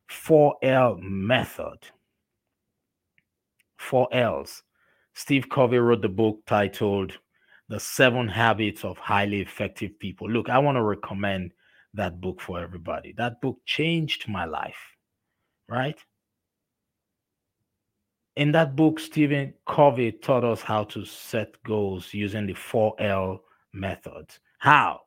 4L 0.10 1.02
method 1.02 1.78
four 3.78 4.08
L's. 4.12 4.64
Steve 5.14 5.50
Covey 5.50 5.78
wrote 5.78 6.02
the 6.02 6.10
book 6.10 6.40
titled 6.46 7.14
The 7.70 7.80
Seven 7.80 8.28
Habits 8.28 8.84
of 8.84 8.98
Highly 8.98 9.42
Effective 9.42 9.98
People. 10.00 10.30
Look, 10.30 10.50
I 10.50 10.60
want 10.60 10.76
to 10.76 10.84
recommend 10.84 11.54
that 11.94 12.22
book 12.22 12.42
for 12.42 12.60
everybody. 12.60 13.14
That 13.18 13.42
book 13.42 13.60
changed 13.66 14.28
my 14.28 14.46
life, 14.46 14.78
right? 15.68 16.00
In 18.36 18.52
that 18.52 18.76
book, 18.76 19.00
Stephen 19.00 19.56
Covey 19.66 20.12
taught 20.12 20.44
us 20.44 20.62
how 20.62 20.84
to 20.86 21.04
set 21.06 21.62
goals 21.64 22.14
using 22.14 22.46
the 22.46 22.54
4L 22.54 23.40
method. 23.74 24.28
How? 24.60 25.02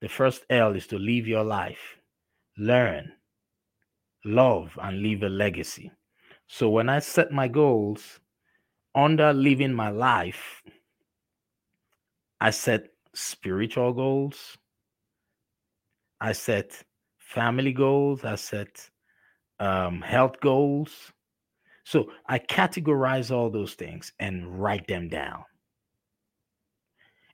The 0.00 0.08
first 0.08 0.44
L 0.48 0.74
is 0.74 0.86
to 0.86 0.98
live 0.98 1.28
your 1.28 1.44
life, 1.44 1.98
learn, 2.56 3.12
love, 4.24 4.76
and 4.82 5.02
leave 5.02 5.22
a 5.22 5.28
legacy. 5.28 5.92
So 6.52 6.68
when 6.68 6.90
I 6.90 6.98
set 6.98 7.32
my 7.32 7.48
goals, 7.48 8.20
under 8.94 9.32
living 9.32 9.72
my 9.72 9.88
life, 9.88 10.62
I 12.42 12.50
set 12.50 12.88
spiritual 13.14 13.94
goals, 13.94 14.58
I 16.20 16.32
set 16.32 16.84
family 17.16 17.72
goals, 17.72 18.22
I 18.26 18.34
set 18.34 18.86
um, 19.60 20.02
health 20.02 20.40
goals. 20.40 21.10
So 21.84 22.12
I 22.26 22.38
categorize 22.38 23.34
all 23.34 23.48
those 23.48 23.72
things 23.72 24.12
and 24.20 24.60
write 24.60 24.86
them 24.86 25.08
down. 25.08 25.44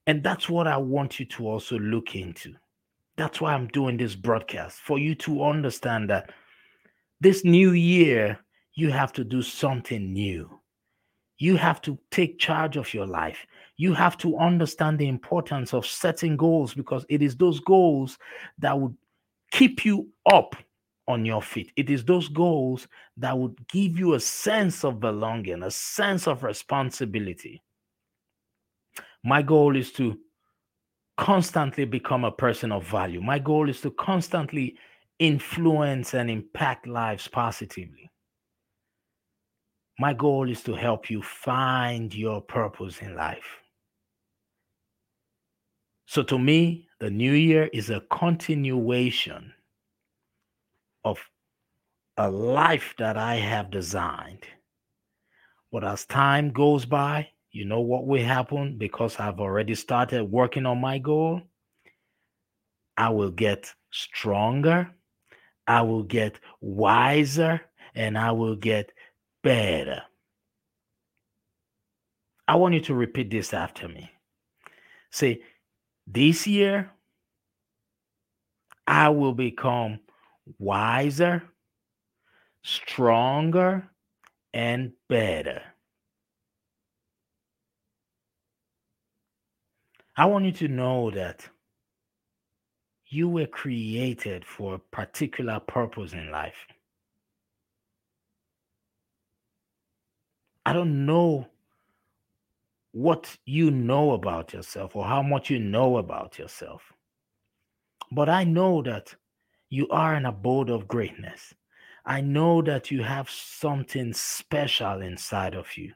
And 0.07 0.22
that's 0.22 0.48
what 0.48 0.68
I 0.68 0.76
want 0.76 1.18
you 1.18 1.26
to 1.26 1.48
also 1.48 1.76
look 1.76 2.14
into. 2.14 2.54
That's 3.16 3.40
why 3.40 3.54
I'm 3.54 3.66
doing 3.66 3.96
this 3.96 4.14
broadcast 4.14 4.78
for 4.78 4.96
you 4.96 5.16
to 5.16 5.42
understand 5.42 6.09
that 6.11 6.31
this 7.20 7.44
new 7.44 7.72
year, 7.72 8.38
you 8.79 8.93
have 8.93 9.12
to 9.12 9.25
do 9.25 9.43
something 9.43 10.12
new. 10.12 10.49
You 11.38 11.57
have 11.57 11.83
to 11.83 11.99
take 12.12 12.38
charge 12.38 12.77
of 12.77 12.95
your 12.95 13.07
life. 13.07 13.45
You 13.77 13.93
have 13.93 14.17
to 14.19 14.38
understand 14.38 15.01
the 15.01 15.09
importance 15.09 15.75
of 15.75 15.85
setting 15.85 16.37
goals 16.37 16.75
because 16.75 17.05
it 17.09 17.21
is 17.21 17.35
those 17.35 17.59
goals 17.59 18.19
that 18.59 18.79
would 18.79 18.95
keep 19.51 19.85
you 19.85 20.09
up 20.31 20.55
on 21.09 21.25
your 21.25 21.43
feet. 21.43 21.73
It 21.75 21.91
is 21.91 22.05
those 22.05 22.29
goals 22.29 22.87
that 23.17 23.37
would 23.37 23.57
give 23.67 23.99
you 23.99 24.14
a 24.14 24.21
sense 24.21 24.85
of 24.85 25.01
belonging, 25.01 25.64
a 25.64 25.73
sense 25.73 26.29
of 26.29 26.45
responsibility. 26.45 27.61
My 29.25 29.43
goal 29.43 29.75
is 29.75 29.91
to 29.95 30.17
constantly 31.17 31.85
become 31.85 32.25
a 32.25 32.31
person 32.31 32.71
of 32.71 32.87
value. 32.87 33.21
My 33.21 33.41
goal 33.41 33.69
is 33.69 33.81
to 33.81 33.91
constantly 33.91 34.77
influence 35.19 36.14
and 36.14 36.31
impact 36.31 36.87
lives 36.87 37.27
positively. 37.27 38.08
My 39.98 40.14
goal 40.14 40.48
is 40.48 40.62
to 40.62 40.74
help 40.74 41.11
you 41.11 41.22
find 41.22 42.14
your 42.14 42.40
purpose 42.40 43.00
in 43.00 43.16
life. 43.16 43.58
So, 46.06 46.22
to 46.22 46.38
me, 46.38 46.88
the 47.00 47.11
new 47.11 47.32
year 47.32 47.68
is 47.72 47.90
a 47.90 48.02
continuation 48.11 49.52
of 51.04 51.18
a 52.16 52.30
life 52.30 52.94
that 52.98 53.16
I 53.16 53.37
have 53.37 53.70
designed. 53.70 54.44
But 55.70 55.84
as 55.84 56.06
time 56.06 56.50
goes 56.50 56.84
by, 56.84 57.28
you 57.50 57.64
know 57.64 57.80
what 57.80 58.06
will 58.06 58.22
happen 58.22 58.78
because 58.78 59.18
I've 59.18 59.40
already 59.40 59.74
started 59.74 60.24
working 60.24 60.64
on 60.64 60.80
my 60.80 60.98
goal? 60.98 61.42
I 62.96 63.11
will 63.11 63.30
get 63.30 63.72
stronger, 63.90 64.90
I 65.66 65.82
will 65.82 66.02
get 66.02 66.40
wiser, 66.61 67.61
and 67.94 68.16
I 68.16 68.32
will 68.32 68.56
get 68.56 68.92
better. 69.42 70.03
I 72.46 72.57
want 72.57 72.74
you 72.74 72.81
to 72.81 72.94
repeat 72.94 73.31
this 73.31 73.53
after 73.53 73.88
me. 73.88 74.11
Say, 75.11 75.42
this 76.07 76.46
year, 76.46 76.90
I 78.87 79.11
will 79.11 79.35
become 79.35 80.01
wiser, 80.59 81.42
stronger, 82.62 83.90
and 84.55 84.92
better. 85.09 85.62
I 90.16 90.24
want 90.24 90.46
you 90.46 90.53
to 90.53 90.68
know 90.68 91.11
that 91.11 91.48
you 93.07 93.29
were 93.29 93.46
created 93.46 94.44
for 94.44 94.74
a 94.74 94.79
particular 94.79 95.61
purpose 95.61 96.12
in 96.12 96.31
life. 96.31 96.66
I 100.68 100.74
don't 100.74 101.07
know 101.07 101.46
what 102.92 103.35
you 103.46 103.70
know 103.70 104.12
about 104.12 104.52
yourself 104.52 104.94
or 104.96 105.07
how 105.07 105.22
much 105.22 105.48
you 105.48 105.59
know 105.59 105.96
about 105.96 106.38
yourself, 106.38 106.92
but 108.12 108.28
I 108.28 108.44
know 108.44 108.83
that 108.83 109.14
you 109.70 109.88
are 109.88 110.12
an 110.12 110.26
abode 110.26 110.68
of 110.68 110.87
greatness. 110.87 111.54
I 112.04 112.20
know 112.20 112.61
that 112.61 112.90
you 112.90 113.02
have 113.02 113.31
something 113.31 114.12
special 114.12 115.00
inside 115.00 115.54
of 115.54 115.74
you. 115.74 115.94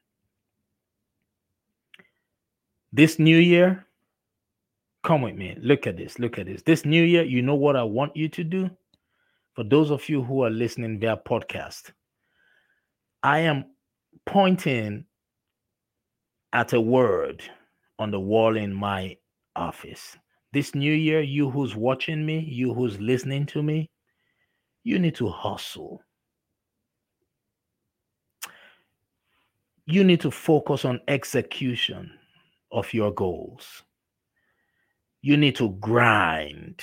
This 2.94 3.18
new 3.18 3.36
year, 3.36 3.86
Come 5.02 5.20
with 5.20 5.34
me. 5.34 5.54
Look 5.60 5.86
at 5.86 5.98
this. 5.98 6.18
Look 6.18 6.38
at 6.38 6.46
this. 6.46 6.62
This 6.62 6.86
new 6.86 7.02
year, 7.02 7.24
you 7.24 7.42
know 7.42 7.56
what 7.56 7.76
I 7.76 7.82
want 7.82 8.16
you 8.16 8.26
to 8.30 8.42
do? 8.42 8.70
For 9.52 9.64
those 9.64 9.90
of 9.90 10.08
you 10.08 10.22
who 10.22 10.44
are 10.44 10.50
listening 10.50 10.98
via 10.98 11.18
podcast, 11.18 11.90
I 13.22 13.40
am 13.40 13.66
pointing 14.26 15.04
at 16.52 16.72
a 16.72 16.80
word 16.80 17.42
on 17.98 18.10
the 18.10 18.20
wall 18.20 18.56
in 18.56 18.72
my 18.72 19.16
office. 19.56 20.16
This 20.52 20.74
new 20.74 20.92
year, 20.92 21.22
you 21.22 21.50
who's 21.50 21.74
watching 21.74 22.24
me, 22.24 22.40
you 22.40 22.74
who's 22.74 23.00
listening 23.00 23.46
to 23.46 23.62
me, 23.62 23.90
you 24.84 24.98
need 24.98 25.14
to 25.16 25.28
hustle. 25.28 26.02
You 29.86 30.04
need 30.04 30.20
to 30.20 30.30
focus 30.30 30.84
on 30.84 31.00
execution 31.08 32.12
of 32.70 32.92
your 32.92 33.12
goals 33.12 33.82
you 35.22 35.36
need 35.36 35.54
to 35.56 35.70
grind. 35.80 36.82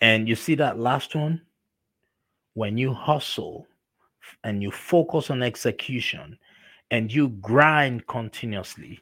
And 0.00 0.28
you 0.28 0.36
see 0.36 0.54
that 0.56 0.78
last 0.78 1.14
one? 1.14 1.40
When 2.52 2.78
you 2.78 2.92
hustle 2.92 3.66
and 4.42 4.62
you 4.62 4.70
focus 4.70 5.30
on 5.30 5.42
execution 5.42 6.38
and 6.90 7.12
you 7.12 7.28
grind 7.28 8.06
continuously, 8.06 9.00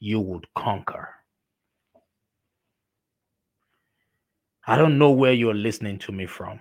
you 0.00 0.20
would 0.20 0.46
conquer. 0.54 1.08
I 4.66 4.76
don't 4.76 4.98
know 4.98 5.10
where 5.10 5.32
you're 5.32 5.54
listening 5.54 5.98
to 6.00 6.12
me 6.12 6.26
from, 6.26 6.60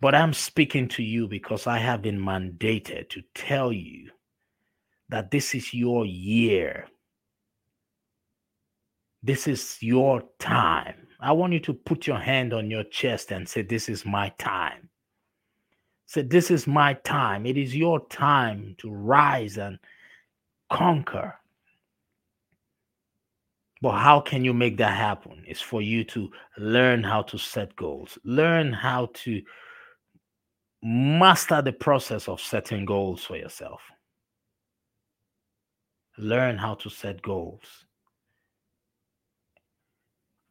but 0.00 0.14
I'm 0.14 0.34
speaking 0.34 0.88
to 0.88 1.02
you 1.02 1.28
because 1.28 1.66
I 1.66 1.78
have 1.78 2.02
been 2.02 2.20
mandated 2.20 3.08
to 3.10 3.22
tell 3.34 3.72
you 3.72 4.10
that 5.08 5.30
this 5.30 5.54
is 5.54 5.72
your 5.72 6.04
year 6.04 6.86
this 9.22 9.46
is 9.46 9.76
your 9.80 10.22
time. 10.38 11.06
I 11.20 11.32
want 11.32 11.52
you 11.52 11.60
to 11.60 11.74
put 11.74 12.06
your 12.06 12.18
hand 12.18 12.54
on 12.54 12.70
your 12.70 12.84
chest 12.84 13.32
and 13.32 13.48
say, 13.48 13.62
This 13.62 13.88
is 13.88 14.06
my 14.06 14.30
time. 14.38 14.89
Say, 16.10 16.22
This 16.22 16.50
is 16.50 16.66
my 16.66 16.94
time. 16.94 17.46
It 17.46 17.56
is 17.56 17.76
your 17.76 18.04
time 18.08 18.74
to 18.78 18.90
rise 18.90 19.58
and 19.58 19.78
conquer. 20.68 21.36
But 23.80 23.92
how 23.92 24.18
can 24.18 24.44
you 24.44 24.52
make 24.52 24.76
that 24.78 24.96
happen? 24.96 25.44
It's 25.46 25.60
for 25.60 25.80
you 25.80 26.02
to 26.04 26.28
learn 26.58 27.04
how 27.04 27.22
to 27.22 27.38
set 27.38 27.76
goals, 27.76 28.18
learn 28.24 28.72
how 28.72 29.10
to 29.22 29.40
master 30.82 31.62
the 31.62 31.72
process 31.72 32.26
of 32.26 32.40
setting 32.40 32.84
goals 32.84 33.22
for 33.22 33.36
yourself. 33.36 33.80
Learn 36.18 36.58
how 36.58 36.74
to 36.74 36.90
set 36.90 37.22
goals. 37.22 37.86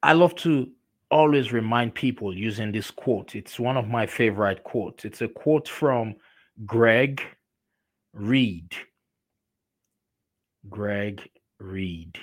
I 0.01 0.13
love 0.13 0.35
to 0.35 0.71
always 1.11 1.51
remind 1.51 1.95
people 1.95 2.35
using 2.35 2.71
this 2.71 2.91
quote. 2.91 3.35
It's 3.35 3.59
one 3.59 3.77
of 3.77 3.87
my 3.87 4.05
favorite 4.05 4.63
quotes. 4.63 5.05
It's 5.05 5.21
a 5.21 5.27
quote 5.27 5.67
from 5.67 6.15
Greg 6.65 7.21
Reid. 8.13 8.73
Greg 10.69 11.27
Reid. 11.59 12.17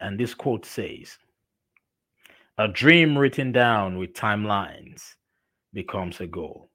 And 0.00 0.18
this 0.18 0.34
quote 0.34 0.66
says, 0.66 1.16
A 2.58 2.68
dream 2.68 3.16
written 3.16 3.52
down 3.52 3.98
with 3.98 4.14
timelines 4.14 5.14
becomes 5.72 6.20
a 6.20 6.26
goal. 6.26 6.70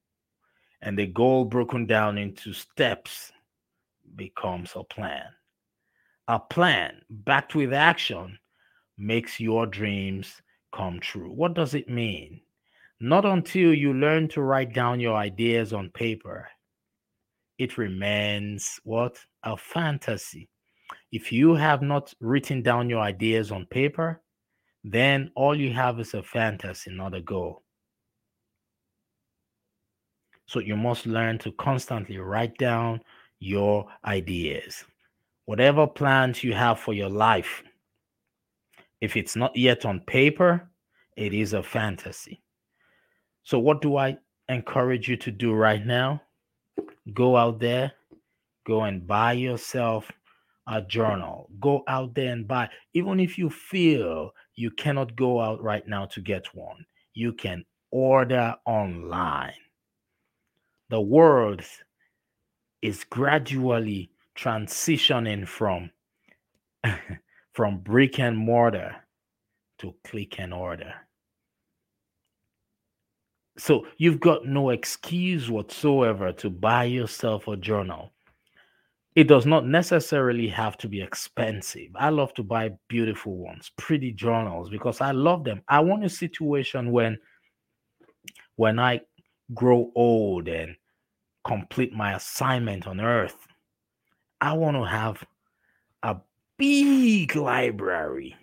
And 0.82 0.98
the 0.98 1.08
goal 1.08 1.44
broken 1.46 1.86
down 1.86 2.18
into 2.18 2.54
steps 2.54 3.32
becomes 4.16 4.72
a 4.76 4.84
plan. 4.84 5.26
A 6.28 6.40
plan 6.40 7.02
backed 7.10 7.56
with 7.56 7.74
action 7.74 8.38
makes 8.98 9.40
your 9.40 9.66
dreams 9.66 10.42
come 10.78 11.00
true. 11.00 11.32
What 11.32 11.56
does 11.56 11.74
it 11.74 11.90
mean? 11.90 12.40
Not 13.00 13.26
until 13.26 13.74
you 13.74 13.94
learn 13.94 14.28
to 14.30 14.42
write 14.42 14.74
down 14.74 15.00
your 15.00 15.16
ideas 15.16 15.74
on 15.74 15.90
paper, 15.90 16.48
it 17.58 17.78
remains 17.78 18.80
what? 18.84 19.18
A 19.44 19.58
fantasy. 19.58 20.50
If 21.12 21.32
you 21.32 21.56
have 21.56 21.82
not 21.82 22.14
written 22.20 22.62
down 22.62 22.90
your 22.90 23.02
ideas 23.02 23.52
on 23.52 23.66
paper, 23.66 24.22
then 24.84 25.32
all 25.36 25.56
you 25.56 25.74
have 25.74 26.00
is 26.00 26.14
a 26.14 26.22
fantasy, 26.22 26.92
not 26.92 27.16
a 27.16 27.22
goal. 27.22 27.64
So 30.46 30.60
you 30.60 30.78
must 30.78 31.08
learn 31.08 31.40
to 31.40 31.52
constantly 31.54 32.20
write 32.20 32.58
down 32.58 33.02
your 33.40 33.88
ideas. 34.06 34.86
Whatever 35.46 35.88
plans 35.88 36.44
you 36.44 36.54
have 36.54 36.80
for 36.80 36.94
your 36.94 37.10
life, 37.10 37.64
if 39.02 39.16
it's 39.16 39.36
not 39.36 39.56
yet 39.56 39.86
on 39.86 40.02
paper, 40.02 40.70
it 41.16 41.34
is 41.34 41.54
a 41.54 41.64
fantasy. 41.64 42.42
So, 43.44 43.60
what 43.60 43.82
do 43.82 43.98
I 43.98 44.18
encourage 44.50 45.08
you 45.08 45.18
to 45.18 45.32
do 45.32 45.54
right 45.54 45.86
now? 45.86 46.22
Go 47.14 47.38
out 47.38 47.60
there 47.60 47.94
Go 48.68 48.84
and 48.84 49.08
buy 49.08 49.32
yourself 49.32 50.12
a 50.68 50.82
journal. 50.82 51.50
Go 51.62 51.86
out 51.88 52.14
there 52.14 52.34
and 52.34 52.46
buy. 52.46 52.70
Even 52.94 53.18
if 53.18 53.38
you 53.38 53.50
feel 53.50 54.32
you 54.56 54.72
cannot 54.72 55.16
go 55.16 55.40
out 55.40 55.64
right 55.64 55.88
now 55.88 56.06
to 56.08 56.20
get 56.20 56.54
one, 56.54 56.86
you 57.14 57.32
can 57.32 57.64
order 57.92 58.54
online. 58.66 59.54
The 60.90 61.00
world 61.00 61.62
is 62.82 63.06
gradually 63.06 64.12
transitioning 64.36 65.48
from 65.48 65.90
from 67.58 67.80
brick 67.80 68.20
and 68.20 68.38
mortar 68.38 68.96
to 69.80 69.96
click 70.04 70.40
and 70.40 70.54
order. 70.54 70.94
So 73.58 73.88
you've 73.98 74.20
got 74.20 74.46
no 74.46 74.70
excuse 74.70 75.50
whatsoever 75.50 76.32
to 76.34 76.52
buy 76.52 76.84
yourself 76.84 77.48
a 77.48 77.58
journal. 77.58 78.14
It 79.16 79.28
does 79.28 79.48
not 79.48 79.66
necessarily 79.66 80.48
have 80.50 80.78
to 80.78 80.88
be 80.88 81.02
expensive. 81.02 81.90
I 81.96 82.10
love 82.10 82.32
to 82.36 82.44
buy 82.44 82.74
beautiful 82.90 83.36
ones, 83.36 83.72
pretty 83.76 84.12
journals 84.12 84.70
because 84.70 85.02
I 85.02 85.10
love 85.10 85.44
them. 85.44 85.64
I 85.68 85.80
want 85.80 86.06
a 86.06 86.10
situation 86.10 86.92
when 86.92 87.18
when 88.58 88.78
I 88.78 89.02
grow 89.56 89.92
old 89.96 90.48
and 90.48 90.76
complete 91.44 91.92
my 91.92 92.14
assignment 92.14 92.86
on 92.86 93.02
earth, 93.02 93.48
I 94.42 94.54
want 94.54 94.78
to 94.78 94.86
have 94.86 95.24
a 96.04 96.18
big 96.58 97.36
library. 97.36 98.36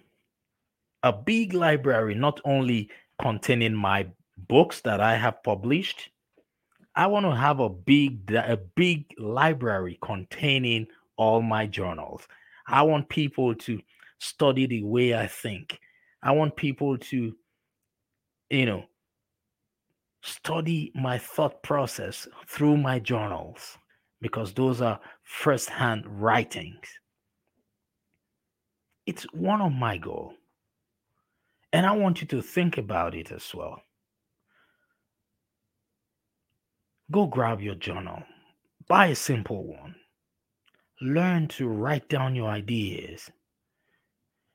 A 1.03 1.13
big 1.13 1.53
library, 1.53 2.15
not 2.15 2.41
only 2.45 2.89
containing 3.21 3.75
my 3.75 4.07
books 4.49 4.81
that 4.83 5.01
I 5.01 5.17
have 5.17 5.43
published. 5.43 6.11
I 6.97 7.07
want 7.07 7.27
to 7.27 7.35
have 7.35 7.61
a 7.61 7.69
big 7.69 8.33
a 8.33 8.59
big 8.77 9.07
library 9.19 9.99
containing 10.03 10.87
all 11.17 11.43
my 11.43 11.67
journals. 11.67 12.27
I 12.67 12.83
want 12.83 13.09
people 13.09 13.55
to 13.55 13.81
study 14.19 14.67
the 14.67 14.85
way 14.85 15.15
I 15.15 15.27
think. 15.27 15.79
I 16.23 16.33
want 16.33 16.57
people 16.57 16.97
to 16.97 17.35
you 18.51 18.67
know 18.67 18.85
study 20.23 20.93
my 20.95 21.19
thought 21.19 21.63
process 21.63 22.27
through 22.47 22.77
my 22.77 22.99
journals 22.99 23.77
because 24.23 24.55
those 24.55 24.81
are 24.81 24.99
first-hand 25.23 26.05
writings. 26.07 26.89
It's 29.07 29.25
one 29.33 29.61
of 29.61 29.73
my 29.73 29.99
goals. 29.99 30.35
And 31.73 31.85
I 31.85 31.93
want 31.93 32.21
you 32.21 32.27
to 32.29 32.41
think 32.41 32.79
about 32.79 33.15
it 33.15 33.33
as 33.33 33.53
well. 33.55 33.83
Go 37.11 37.27
grab 37.27 37.61
your 37.61 37.75
journal, 37.75 38.23
buy 38.89 39.09
a 39.09 39.15
simple 39.15 39.67
one. 39.67 39.95
Learn 41.01 41.49
to 41.49 41.69
write 41.69 42.09
down 42.09 42.35
your 42.35 42.49
ideas. 42.49 43.31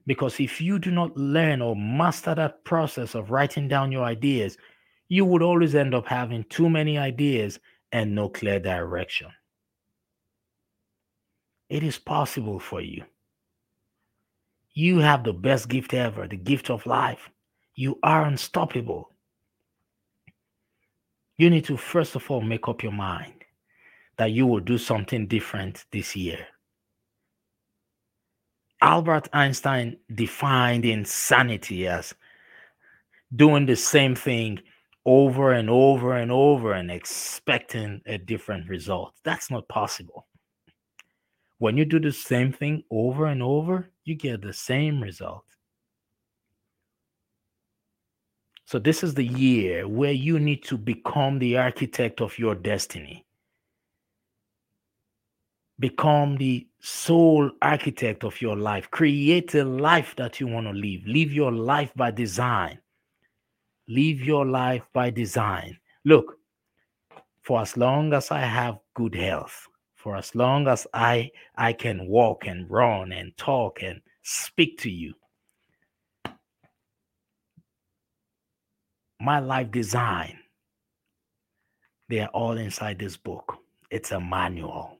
Because 0.07 0.39
if 0.39 0.59
you 0.59 0.79
do 0.79 0.89
not 0.89 1.15
learn 1.15 1.61
or 1.61 1.75
master 1.75 2.33
that 2.33 2.63
process 2.63 3.13
of 3.13 3.29
writing 3.29 3.67
down 3.67 3.91
your 3.91 4.03
ideas, 4.03 4.57
you 5.09 5.25
would 5.25 5.43
always 5.43 5.75
end 5.75 5.93
up 5.93 6.07
having 6.07 6.43
too 6.45 6.69
many 6.69 6.97
ideas 6.97 7.59
and 7.91 8.15
no 8.15 8.29
clear 8.29 8.59
direction. 8.59 9.27
It 11.69 11.83
is 11.83 11.99
possible 11.99 12.59
for 12.59 12.81
you. 12.81 13.03
You 14.79 14.99
have 14.99 15.25
the 15.25 15.33
best 15.33 15.67
gift 15.67 15.93
ever, 15.93 16.25
the 16.25 16.37
gift 16.37 16.69
of 16.69 16.85
life. 16.85 17.29
You 17.75 17.99
are 18.01 18.23
unstoppable. 18.23 19.09
You 21.37 21.49
need 21.49 21.65
to, 21.65 21.75
first 21.75 22.15
of 22.15 22.31
all, 22.31 22.39
make 22.39 22.69
up 22.69 22.81
your 22.81 22.93
mind 22.93 23.43
that 24.15 24.31
you 24.31 24.47
will 24.47 24.61
do 24.61 24.77
something 24.77 25.27
different 25.27 25.83
this 25.91 26.15
year. 26.15 26.47
Albert 28.81 29.27
Einstein 29.33 29.97
defined 30.15 30.85
insanity 30.85 31.85
as 31.85 32.13
doing 33.35 33.65
the 33.65 33.75
same 33.75 34.15
thing 34.15 34.59
over 35.05 35.51
and 35.51 35.69
over 35.69 36.13
and 36.13 36.31
over 36.31 36.71
and 36.71 36.89
expecting 36.89 38.01
a 38.05 38.17
different 38.17 38.69
result. 38.69 39.13
That's 39.25 39.51
not 39.51 39.67
possible. 39.67 40.28
When 41.59 41.75
you 41.77 41.85
do 41.85 41.99
the 41.99 42.11
same 42.13 42.51
thing 42.53 42.83
over 42.89 43.25
and 43.25 43.43
over, 43.43 43.91
you 44.05 44.15
get 44.15 44.41
the 44.41 44.53
same 44.53 45.01
result. 45.01 45.43
So, 48.65 48.79
this 48.79 49.03
is 49.03 49.13
the 49.13 49.25
year 49.25 49.87
where 49.87 50.11
you 50.11 50.39
need 50.39 50.63
to 50.65 50.77
become 50.77 51.39
the 51.39 51.57
architect 51.57 52.21
of 52.21 52.37
your 52.39 52.55
destiny. 52.55 53.25
Become 55.79 56.37
the 56.37 56.67
sole 56.81 57.51
architect 57.61 58.23
of 58.23 58.41
your 58.41 58.55
life. 58.55 58.89
Create 58.91 59.55
a 59.55 59.63
life 59.63 60.13
that 60.17 60.39
you 60.39 60.47
want 60.47 60.67
to 60.67 60.73
live. 60.73 61.01
Live 61.05 61.33
your 61.33 61.51
life 61.51 61.91
by 61.95 62.11
design. 62.11 62.79
Live 63.87 64.21
your 64.21 64.45
life 64.45 64.87
by 64.93 65.09
design. 65.09 65.77
Look, 66.05 66.37
for 67.41 67.61
as 67.61 67.75
long 67.75 68.13
as 68.13 68.29
I 68.29 68.41
have 68.41 68.77
good 68.93 69.15
health, 69.15 69.68
for 69.99 70.15
as 70.15 70.33
long 70.33 70.67
as 70.69 70.87
I 70.93 71.29
I 71.57 71.73
can 71.73 72.07
walk 72.07 72.47
and 72.47 72.69
run 72.71 73.11
and 73.11 73.35
talk 73.35 73.83
and 73.83 73.99
speak 74.23 74.79
to 74.79 74.89
you, 74.89 75.13
my 79.19 79.39
life 79.39 79.71
design, 79.71 80.39
they 82.07 82.21
are 82.21 82.29
all 82.29 82.57
inside 82.57 82.97
this 82.97 83.17
book. 83.17 83.57
It's 83.91 84.13
a 84.13 84.21
manual. 84.21 84.99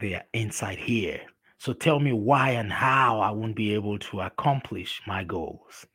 They 0.00 0.14
are 0.14 0.24
inside 0.32 0.78
here. 0.78 1.20
So 1.58 1.74
tell 1.74 2.00
me 2.00 2.12
why 2.12 2.52
and 2.52 2.72
how 2.72 3.20
I 3.20 3.30
won't 3.32 3.54
be 3.54 3.74
able 3.74 3.98
to 3.98 4.22
accomplish 4.22 5.02
my 5.06 5.24
goals. 5.24 5.86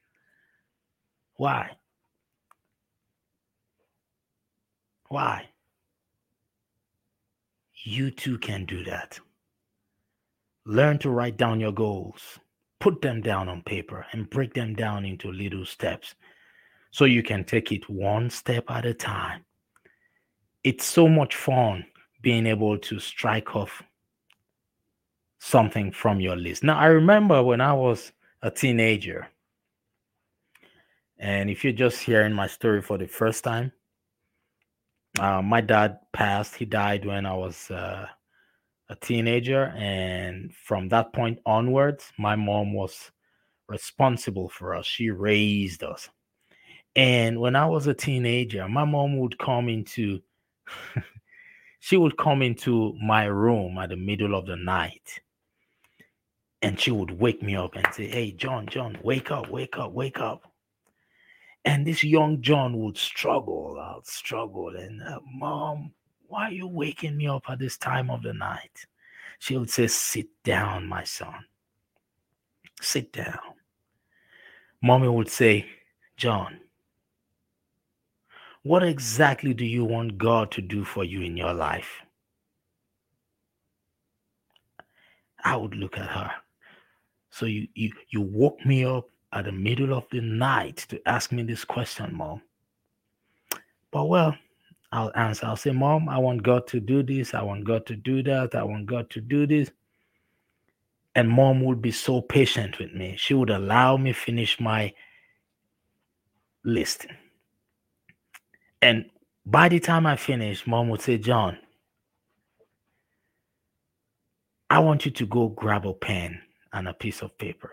Why? 1.37 1.71
Why? 5.09 5.49
You 7.83 8.11
too 8.11 8.37
can 8.37 8.65
do 8.65 8.83
that. 8.85 9.19
Learn 10.65 10.97
to 10.99 11.09
write 11.09 11.37
down 11.37 11.59
your 11.59 11.71
goals 11.71 12.39
put 12.79 13.01
them 13.01 13.21
down 13.21 13.49
on 13.49 13.61
paper 13.63 14.05
and 14.11 14.29
break 14.29 14.53
them 14.53 14.75
down 14.75 15.05
into 15.05 15.31
little 15.31 15.65
steps 15.65 16.15
so 16.91 17.05
you 17.05 17.23
can 17.23 17.43
take 17.43 17.71
it 17.71 17.89
one 17.89 18.29
step 18.29 18.65
at 18.69 18.85
a 18.85 18.93
time. 18.93 19.43
It's 20.63 20.85
so 20.85 21.07
much 21.07 21.35
fun 21.35 21.85
being 22.21 22.45
able 22.45 22.77
to 22.77 22.99
strike 22.99 23.55
off 23.55 23.83
something 25.39 25.91
from 25.91 26.19
your 26.19 26.35
list. 26.35 26.63
Now, 26.63 26.77
I 26.77 26.87
remember 26.87 27.43
when 27.43 27.61
I 27.61 27.73
was 27.73 28.11
a 28.41 28.51
teenager, 28.51 29.27
and 31.19 31.49
if 31.49 31.63
you're 31.63 31.73
just 31.73 32.01
hearing 32.01 32.33
my 32.33 32.47
story 32.47 32.81
for 32.81 32.97
the 32.97 33.07
first 33.07 33.43
time, 33.43 33.71
uh, 35.19 35.41
my 35.41 35.61
dad 35.61 35.99
passed. 36.13 36.55
He 36.55 36.65
died 36.65 37.05
when 37.05 37.25
I 37.25 37.33
was 37.33 37.69
uh, 37.71 38.07
a 38.89 38.95
teenager 38.95 39.73
and 39.75 40.53
from 40.53 40.87
that 40.89 41.11
point 41.13 41.39
onwards 41.45 42.11
my 42.17 42.35
mom 42.35 42.73
was 42.73 43.11
responsible 43.67 44.47
for 44.47 44.75
us 44.75 44.85
she 44.85 45.09
raised 45.09 45.83
us 45.83 46.09
and 46.95 47.39
when 47.39 47.55
i 47.55 47.65
was 47.65 47.87
a 47.87 47.93
teenager 47.93 48.67
my 48.69 48.85
mom 48.85 49.19
would 49.19 49.37
come 49.39 49.67
into 49.67 50.21
she 51.79 51.97
would 51.97 52.17
come 52.17 52.41
into 52.41 52.93
my 53.03 53.25
room 53.25 53.77
at 53.77 53.89
the 53.89 53.95
middle 53.95 54.33
of 54.33 54.45
the 54.45 54.55
night 54.55 55.19
and 56.61 56.79
she 56.79 56.91
would 56.91 57.11
wake 57.11 57.43
me 57.43 57.57
up 57.57 57.75
and 57.75 57.93
say 57.93 58.07
hey 58.07 58.31
john 58.31 58.65
john 58.67 58.97
wake 59.03 59.31
up 59.31 59.49
wake 59.49 59.77
up 59.77 59.91
wake 59.91 60.19
up 60.19 60.46
and 61.67 61.85
this 61.85 62.03
young 62.03 62.41
john 62.41 62.77
would 62.79 62.97
struggle 62.97 63.77
i'll 63.79 64.03
struggle 64.03 64.75
and 64.75 65.01
uh, 65.03 65.19
mom 65.33 65.91
why 66.27 66.49
are 66.49 66.51
you 66.51 66.67
waking 66.67 67.15
me 67.15 67.27
up 67.27 67.43
at 67.49 67.59
this 67.59 67.77
time 67.77 68.09
of 68.09 68.21
the 68.21 68.33
night? 68.33 68.85
She 69.39 69.57
would 69.57 69.69
say, 69.69 69.87
Sit 69.87 70.27
down, 70.43 70.87
my 70.87 71.03
son. 71.03 71.45
Sit 72.81 73.13
down. 73.13 73.39
Mommy 74.81 75.07
would 75.07 75.29
say, 75.29 75.65
John, 76.17 76.59
what 78.63 78.83
exactly 78.83 79.53
do 79.53 79.65
you 79.65 79.85
want 79.85 80.17
God 80.17 80.51
to 80.51 80.61
do 80.61 80.83
for 80.83 81.03
you 81.03 81.21
in 81.21 81.37
your 81.37 81.53
life? 81.53 82.01
I 85.43 85.55
would 85.55 85.75
look 85.75 85.97
at 85.97 86.09
her. 86.09 86.31
So 87.29 87.45
you 87.45 87.67
you 87.73 87.91
you 88.09 88.21
woke 88.21 88.65
me 88.65 88.83
up 88.83 89.09
at 89.33 89.45
the 89.45 89.51
middle 89.53 89.93
of 89.93 90.05
the 90.11 90.21
night 90.21 90.77
to 90.89 91.01
ask 91.07 91.31
me 91.31 91.43
this 91.43 91.65
question, 91.65 92.15
mom. 92.15 92.41
But 93.91 94.05
well, 94.05 94.35
I'll 94.91 95.11
answer. 95.15 95.47
I'll 95.47 95.57
say, 95.57 95.71
Mom, 95.71 96.09
I 96.09 96.19
want 96.19 96.43
God 96.43 96.67
to 96.69 96.79
do 96.81 97.03
this. 97.03 97.33
I 97.35 97.43
want 97.43 97.65
God 97.65 97.85
to 97.87 97.95
do 97.97 98.23
that. 98.23 98.55
I 98.55 98.63
want 98.63 98.87
God 98.87 99.09
to 99.11 99.21
do 99.21 99.47
this. 99.47 99.71
And 101.15 101.29
mom 101.29 101.63
would 101.65 101.81
be 101.81 101.91
so 101.91 102.21
patient 102.21 102.79
with 102.79 102.93
me. 102.93 103.15
She 103.17 103.33
would 103.35 103.49
allow 103.51 103.97
me 103.97 104.13
finish 104.13 104.59
my 104.59 104.93
list. 106.65 107.07
And 108.81 109.05
By 109.45 109.69
the 109.69 109.79
time 109.79 110.05
I 110.07 110.17
finish, 110.17 110.67
mom 110.67 110.89
would 110.89 111.01
say, 111.01 111.17
John, 111.19 111.57
I 114.69 114.79
want 114.79 115.05
you 115.05 115.11
to 115.11 115.27
go 115.27 115.49
grab 115.49 115.87
a 115.87 115.93
pen 115.93 116.41
and 116.73 116.87
a 116.87 116.93
piece 116.93 117.21
of 117.23 117.37
paper 117.37 117.71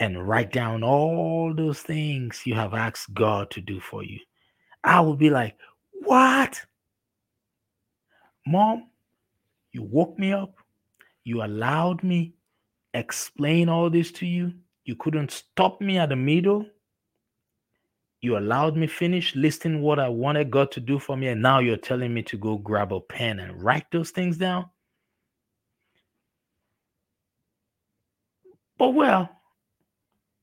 and 0.00 0.28
write 0.28 0.52
down 0.52 0.82
all 0.82 1.54
those 1.54 1.80
things 1.80 2.42
you 2.44 2.54
have 2.54 2.74
asked 2.74 3.14
God 3.14 3.50
to 3.52 3.60
do 3.60 3.80
for 3.80 4.04
you. 4.04 4.18
I 4.84 5.00
would 5.00 5.18
be 5.18 5.30
like, 5.30 5.56
What? 6.04 6.60
Mom, 8.46 8.88
you 9.72 9.82
woke 9.82 10.18
me 10.18 10.32
up. 10.32 10.54
You 11.24 11.42
allowed 11.42 12.04
me 12.04 12.34
explain 12.94 13.68
all 13.68 13.90
this 13.90 14.12
to 14.12 14.26
you. 14.26 14.52
You 14.84 14.94
couldn't 14.96 15.32
stop 15.32 15.80
me 15.80 15.98
at 15.98 16.10
the 16.10 16.16
middle. 16.16 16.64
You 18.20 18.38
allowed 18.38 18.76
me 18.76 18.86
finish 18.86 19.34
listing 19.34 19.82
what 19.82 19.98
I 19.98 20.08
wanted 20.08 20.50
God 20.50 20.70
to 20.72 20.80
do 20.80 20.98
for 20.98 21.16
me, 21.16 21.28
and 21.28 21.42
now 21.42 21.58
you're 21.58 21.76
telling 21.76 22.14
me 22.14 22.22
to 22.24 22.36
go 22.36 22.56
grab 22.56 22.92
a 22.92 23.00
pen 23.00 23.40
and 23.40 23.62
write 23.62 23.86
those 23.92 24.10
things 24.10 24.38
down. 24.38 24.66
But 28.78 28.90
well, 28.90 29.35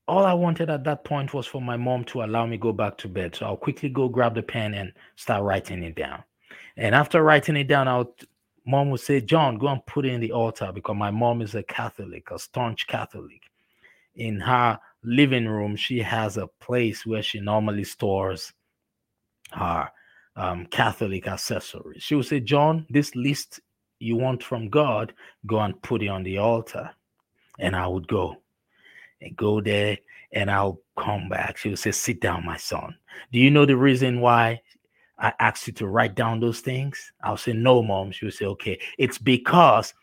all 0.06 0.26
I 0.26 0.34
wanted 0.34 0.70
at 0.70 0.84
that 0.84 1.04
point 1.04 1.32
was 1.32 1.46
for 1.46 1.62
my 1.62 1.76
mom 1.76 2.04
to 2.04 2.22
allow 2.22 2.46
me 2.46 2.56
go 2.56 2.72
back 2.72 2.98
to 2.98 3.08
bed. 3.08 3.34
So 3.34 3.46
I'll 3.46 3.56
quickly 3.56 3.88
go 3.88 4.08
grab 4.08 4.34
the 4.34 4.42
pen 4.42 4.74
and 4.74 4.92
start 5.16 5.42
writing 5.42 5.82
it 5.82 5.94
down. 5.94 6.22
And 6.76 6.94
after 6.94 7.22
writing 7.22 7.56
it 7.56 7.68
down, 7.68 7.88
I'll 7.88 8.14
mom 8.66 8.90
would 8.90 9.00
say, 9.00 9.20
John, 9.20 9.58
go 9.58 9.68
and 9.68 9.84
put 9.86 10.06
it 10.06 10.12
in 10.12 10.20
the 10.20 10.32
altar 10.32 10.72
because 10.74 10.96
my 10.96 11.10
mom 11.10 11.42
is 11.42 11.54
a 11.54 11.62
Catholic, 11.62 12.30
a 12.30 12.38
staunch 12.38 12.86
Catholic. 12.86 13.42
In 14.16 14.40
her 14.40 14.78
living 15.02 15.46
room, 15.46 15.76
she 15.76 15.98
has 16.00 16.36
a 16.36 16.46
place 16.46 17.04
where 17.04 17.22
she 17.22 17.40
normally 17.40 17.84
stores 17.84 18.52
her 19.52 19.88
um, 20.36 20.66
Catholic 20.66 21.26
accessories. 21.26 22.02
She 22.02 22.14
would 22.14 22.26
say, 22.26 22.40
John, 22.40 22.86
this 22.90 23.14
list 23.14 23.60
you 23.98 24.16
want 24.16 24.42
from 24.42 24.68
God, 24.68 25.14
go 25.46 25.60
and 25.60 25.80
put 25.82 26.02
it 26.02 26.08
on 26.08 26.22
the 26.22 26.38
altar. 26.38 26.90
And 27.58 27.76
I 27.76 27.86
would 27.86 28.08
go 28.08 28.36
go 29.30 29.60
there 29.60 29.98
and 30.32 30.50
I'll 30.50 30.80
come 30.98 31.28
back. 31.28 31.56
She 31.56 31.70
would 31.70 31.78
say, 31.78 31.92
Sit 31.92 32.20
down, 32.20 32.44
my 32.44 32.56
son. 32.56 32.94
Do 33.32 33.38
you 33.38 33.50
know 33.50 33.66
the 33.66 33.76
reason 33.76 34.20
why 34.20 34.60
I 35.18 35.32
asked 35.38 35.66
you 35.66 35.72
to 35.74 35.86
write 35.86 36.14
down 36.14 36.40
those 36.40 36.60
things? 36.60 37.12
I'll 37.22 37.36
say, 37.36 37.52
No, 37.52 37.82
mom. 37.82 38.12
She 38.12 38.24
would 38.26 38.34
say, 38.34 38.46
Okay. 38.46 38.80
It's 38.98 39.18
because, 39.18 39.94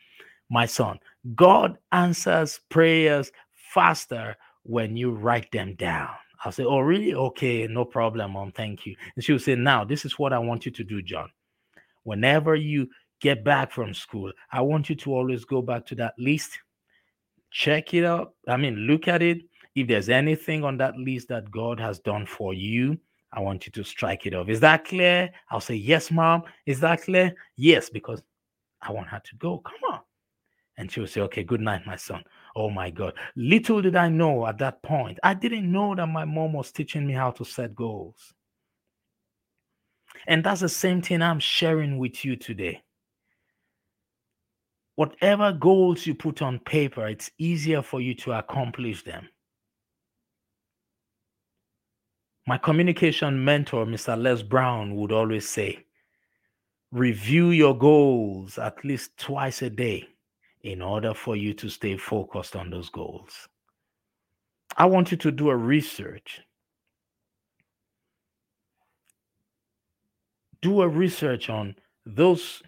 my 0.50 0.66
son, 0.66 1.00
God 1.36 1.78
answers 1.92 2.60
prayers 2.70 3.32
faster 3.74 4.36
when 4.64 4.96
you 4.98 5.12
write 5.12 5.52
them 5.52 5.76
down. 5.76 6.10
I'll 6.44 6.52
say, 6.52 6.64
Oh, 6.64 6.80
really? 6.80 7.14
Okay, 7.14 7.68
no 7.68 7.86
problem, 7.86 8.32
mom. 8.32 8.52
Thank 8.52 8.86
you. 8.86 8.96
And 9.16 9.24
she 9.24 9.34
would 9.34 9.42
say, 9.42 9.56
Now, 9.56 9.84
this 9.84 10.06
is 10.06 10.18
what 10.18 10.34
I 10.34 10.40
want 10.40 10.66
you 10.66 10.72
to 10.72 10.84
do, 10.84 11.02
John. 11.02 11.30
Whenever 12.04 12.56
you 12.56 12.90
get 13.20 13.44
back 13.44 13.72
from 13.72 13.94
school, 13.94 14.32
I 14.52 14.62
want 14.62 14.90
you 14.90 14.96
to 14.96 15.14
always 15.14 15.46
go 15.46 15.62
back 15.62 15.86
to 15.88 15.96
that 15.96 16.16
list, 16.18 16.58
check 17.52 17.94
it 17.94 18.06
out. 18.06 18.34
I 18.48 18.58
mean, 18.58 18.76
look 18.76 19.08
at 19.08 19.22
it. 19.22 19.40
If 19.76 19.88
there's 19.88 20.10
anything 20.10 20.64
on 20.64 20.78
that 20.78 20.98
list 20.98 21.30
that 21.30 21.50
God 21.52 21.80
has 21.80 22.00
done 22.00 22.26
for 22.26 22.54
you, 22.54 22.98
I 23.34 23.40
want 23.40 23.66
you 23.66 23.72
to 23.74 23.84
strike 23.84 24.26
it 24.26 24.34
off. 24.34 24.50
Is 24.50 24.60
that 24.62 24.86
clear? 24.86 25.30
I'll 25.50 25.62
say, 25.62 25.76
Yes, 25.76 26.12
mom. 26.12 26.44
Is 26.66 26.80
that 26.82 27.04
clear? 27.04 27.34
Yes, 27.56 27.90
because 27.90 28.22
I 28.82 28.92
want 28.92 29.08
her 29.08 29.22
to 29.24 29.36
go. 29.36 29.60
Come 29.60 29.94
on. 29.94 30.00
And 30.78 30.92
she 30.92 31.00
will 31.00 31.08
say, 31.08 31.22
Okay, 31.22 31.44
good 31.44 31.62
night, 31.62 31.86
my 31.86 31.96
son. 31.96 32.24
Oh 32.56 32.70
my 32.70 32.90
God. 32.90 33.14
Little 33.36 33.82
did 33.82 33.96
I 33.96 34.10
know 34.10 34.46
at 34.48 34.58
that 34.58 34.84
point, 34.84 35.20
I 35.24 35.34
didn't 35.34 35.72
know 35.72 35.96
that 35.96 36.08
my 36.08 36.26
mom 36.26 36.54
was 36.54 36.72
teaching 36.72 37.08
me 37.08 37.14
how 37.14 37.32
to 37.32 37.46
set 37.46 37.76
goals. 37.76 38.34
And 40.28 40.44
that's 40.44 40.62
the 40.62 40.70
same 40.70 41.02
thing 41.02 41.22
I'm 41.22 41.40
sharing 41.40 41.98
with 41.98 42.26
you 42.26 42.36
today. 42.36 42.84
Whatever 44.96 45.54
goals 45.54 46.06
you 46.06 46.14
put 46.14 46.42
on 46.42 46.60
paper, 46.60 47.08
it's 47.08 47.32
easier 47.38 47.82
for 47.82 48.02
you 48.02 48.14
to 48.16 48.34
accomplish 48.34 49.04
them. 49.04 49.28
My 52.48 52.58
communication 52.58 53.44
mentor, 53.44 53.86
Mr. 53.86 54.22
Les 54.22 54.42
Brown, 54.42 54.96
would 54.96 55.12
always 55.12 55.48
say, 55.48 55.86
review 56.92 57.52
your 57.52 57.78
goals 57.78 58.58
at 58.58 58.84
least 58.84 59.18
twice 59.18 59.62
a 59.62 59.70
day 59.70 60.08
in 60.62 60.82
order 60.82 61.14
for 61.14 61.36
you 61.36 61.54
to 61.54 61.70
stay 61.70 61.98
focused 61.98 62.56
on 62.56 62.70
those 62.70 62.90
goals. 62.90 63.48
I 64.78 64.86
want 64.86 65.12
you 65.12 65.18
to 65.18 65.32
do 65.32 65.50
a 65.50 65.56
research. 65.56 66.42
Do 70.62 70.82
a 70.82 70.88
research 70.88 71.50
on 71.50 71.76
those 72.06 72.62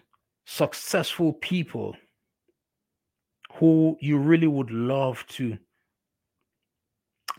successful 0.46 1.32
people 1.34 1.96
who 3.54 3.96
you 4.00 4.18
really 4.18 4.46
would 4.46 4.70
love 4.70 5.24
to 5.28 5.56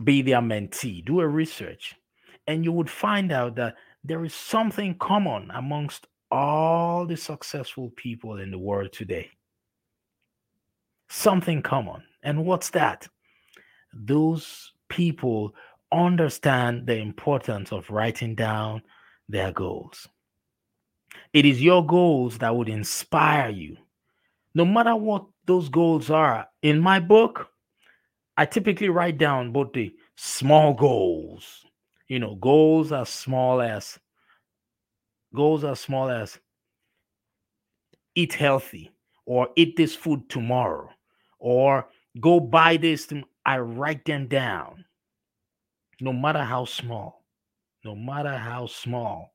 be 0.03 0.21
their 0.21 0.41
mentee. 0.41 1.03
Do 1.05 1.19
a 1.21 1.27
research, 1.27 1.95
and 2.47 2.63
you 2.63 2.71
would 2.71 2.89
find 2.89 3.31
out 3.31 3.55
that 3.55 3.75
there 4.03 4.23
is 4.25 4.33
something 4.33 4.97
common 4.97 5.51
amongst 5.51 6.07
all 6.31 7.05
the 7.05 7.17
successful 7.17 7.91
people 7.95 8.39
in 8.39 8.51
the 8.51 8.57
world 8.57 8.91
today 8.91 9.29
something 11.09 11.61
common. 11.61 12.03
And 12.23 12.45
what's 12.45 12.69
that? 12.71 13.07
Those 13.93 14.73
people 14.89 15.53
understand 15.91 16.87
the 16.87 16.97
importance 16.97 17.71
of 17.71 17.89
writing 17.89 18.35
down 18.35 18.81
their 19.29 19.51
goals. 19.51 20.07
It 21.33 21.45
is 21.45 21.61
your 21.61 21.85
goals 21.85 22.37
that 22.39 22.55
would 22.55 22.69
inspire 22.69 23.49
you. 23.49 23.77
No 24.53 24.65
matter 24.65 24.95
what 24.95 25.25
those 25.45 25.69
goals 25.69 26.09
are, 26.09 26.47
in 26.61 26.79
my 26.79 26.99
book, 26.99 27.49
I 28.37 28.45
typically 28.45 28.89
write 28.89 29.17
down 29.17 29.51
both 29.51 29.73
the 29.73 29.95
small 30.15 30.73
goals, 30.73 31.65
you 32.07 32.19
know, 32.19 32.35
goals 32.35 32.91
as 32.91 33.09
small 33.09 33.61
as 33.61 33.97
goals 35.33 35.63
as 35.63 35.79
small 35.79 36.09
as 36.09 36.39
eat 38.15 38.33
healthy 38.33 38.91
or 39.25 39.49
eat 39.55 39.75
this 39.75 39.95
food 39.95 40.29
tomorrow 40.29 40.89
or 41.39 41.87
go 42.19 42.39
buy 42.39 42.77
this. 42.77 43.11
I 43.45 43.59
write 43.59 44.05
them 44.05 44.27
down, 44.27 44.85
no 46.01 46.11
matter 46.11 46.43
how 46.43 46.65
small, 46.65 47.23
no 47.83 47.95
matter 47.95 48.35
how 48.35 48.65
small, 48.67 49.33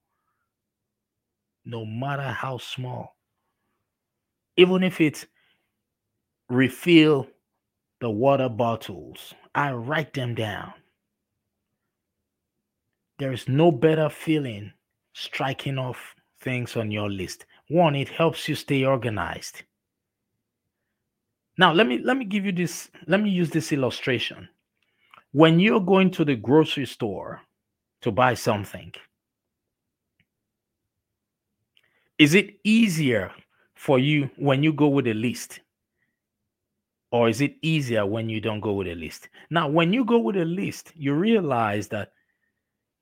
no 1.64 1.84
matter 1.84 2.22
how 2.22 2.58
small. 2.58 3.16
Even 4.56 4.82
if 4.82 5.00
it's 5.00 5.26
refill 6.50 7.28
the 8.00 8.10
water 8.10 8.48
bottles, 8.48 9.34
I 9.54 9.72
write 9.72 10.12
them 10.12 10.34
down. 10.34 10.72
There 13.18 13.32
is 13.32 13.48
no 13.48 13.70
better 13.70 14.08
feeling 14.08 14.72
striking 15.12 15.78
off 15.78 16.14
things 16.40 16.76
on 16.76 16.90
your 16.90 17.10
list. 17.10 17.46
One, 17.68 17.94
it 17.94 18.08
helps 18.08 18.48
you 18.48 18.54
stay 18.54 18.84
organized. 18.84 19.62
Now, 21.58 21.72
let 21.72 21.86
me 21.86 21.98
let 21.98 22.16
me 22.16 22.24
give 22.24 22.46
you 22.46 22.52
this, 22.52 22.90
let 23.06 23.20
me 23.20 23.28
use 23.28 23.50
this 23.50 23.72
illustration. 23.72 24.48
When 25.32 25.60
you're 25.60 25.80
going 25.80 26.10
to 26.12 26.24
the 26.24 26.34
grocery 26.34 26.86
store 26.86 27.42
to 28.00 28.10
buy 28.10 28.34
something, 28.34 28.92
is 32.18 32.34
it 32.34 32.58
easier 32.64 33.30
for 33.74 33.98
you 33.98 34.30
when 34.36 34.62
you 34.62 34.72
go 34.72 34.88
with 34.88 35.06
a 35.06 35.14
list? 35.14 35.60
Or 37.12 37.28
is 37.28 37.40
it 37.40 37.56
easier 37.62 38.06
when 38.06 38.28
you 38.28 38.40
don't 38.40 38.60
go 38.60 38.72
with 38.74 38.86
a 38.86 38.94
list? 38.94 39.28
Now, 39.50 39.68
when 39.68 39.92
you 39.92 40.04
go 40.04 40.18
with 40.18 40.36
a 40.36 40.44
list, 40.44 40.92
you 40.94 41.14
realize 41.14 41.88
that 41.88 42.12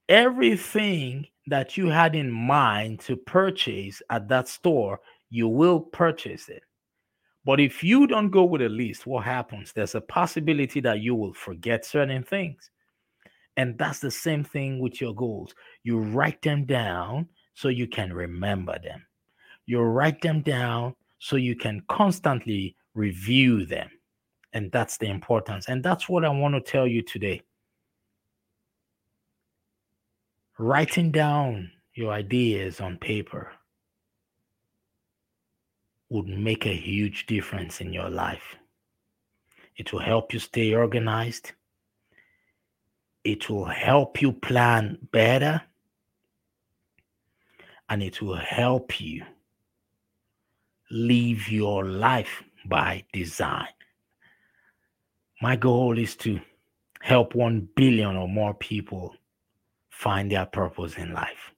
everything 0.08 1.26
that 1.46 1.76
you 1.76 1.88
had 1.88 2.14
in 2.14 2.30
mind 2.30 3.00
to 3.00 3.16
purchase 3.16 4.00
at 4.10 4.28
that 4.28 4.48
store, 4.48 5.00
you 5.30 5.48
will 5.48 5.80
purchase 5.80 6.48
it. 6.48 6.62
But 7.44 7.60
if 7.60 7.82
you 7.82 8.06
don't 8.06 8.30
go 8.30 8.44
with 8.44 8.62
a 8.62 8.68
list, 8.68 9.06
what 9.06 9.24
happens? 9.24 9.72
There's 9.72 9.94
a 9.94 10.00
possibility 10.00 10.80
that 10.80 11.00
you 11.00 11.14
will 11.14 11.34
forget 11.34 11.84
certain 11.84 12.22
things. 12.22 12.70
And 13.56 13.76
that's 13.76 14.00
the 14.00 14.10
same 14.10 14.44
thing 14.44 14.78
with 14.78 15.00
your 15.00 15.14
goals. 15.14 15.54
You 15.82 15.98
write 15.98 16.42
them 16.42 16.64
down 16.64 17.28
so 17.54 17.68
you 17.68 17.88
can 17.88 18.12
remember 18.12 18.78
them. 18.78 19.04
You 19.66 19.80
write 19.80 20.22
them 20.22 20.42
down 20.42 20.94
so 21.18 21.36
you 21.36 21.56
can 21.56 21.82
constantly 21.88 22.76
review 22.94 23.66
them. 23.66 23.90
And 24.52 24.72
that's 24.72 24.98
the 24.98 25.06
importance. 25.06 25.68
And 25.68 25.82
that's 25.82 26.08
what 26.08 26.24
I 26.24 26.28
want 26.28 26.54
to 26.54 26.60
tell 26.60 26.86
you 26.86 27.02
today. 27.02 27.42
Writing 30.58 31.12
down 31.12 31.70
your 31.94 32.12
ideas 32.12 32.80
on 32.80 32.96
paper 32.96 33.52
would 36.10 36.26
make 36.26 36.66
a 36.66 36.74
huge 36.74 37.26
difference 37.26 37.80
in 37.80 37.92
your 37.92 38.08
life. 38.08 38.56
It 39.76 39.92
will 39.92 40.00
help 40.00 40.32
you 40.32 40.40
stay 40.40 40.74
organized. 40.74 41.52
It 43.24 43.48
will 43.50 43.66
help 43.66 44.22
you 44.22 44.32
plan 44.32 44.98
better. 45.12 45.62
and 47.88 48.02
it 48.02 48.20
will 48.20 48.36
help 48.36 49.00
you 49.00 49.24
live 50.90 51.48
your 51.48 51.84
life 51.84 52.42
by 52.66 53.04
design. 53.12 53.68
My 55.40 55.56
goal 55.56 55.98
is 55.98 56.16
to 56.16 56.40
help 57.00 57.34
1 57.34 57.68
billion 57.76 58.16
or 58.16 58.28
more 58.28 58.54
people 58.54 59.14
find 59.90 60.30
their 60.30 60.46
purpose 60.46 60.96
in 60.96 61.12
life. 61.12 61.52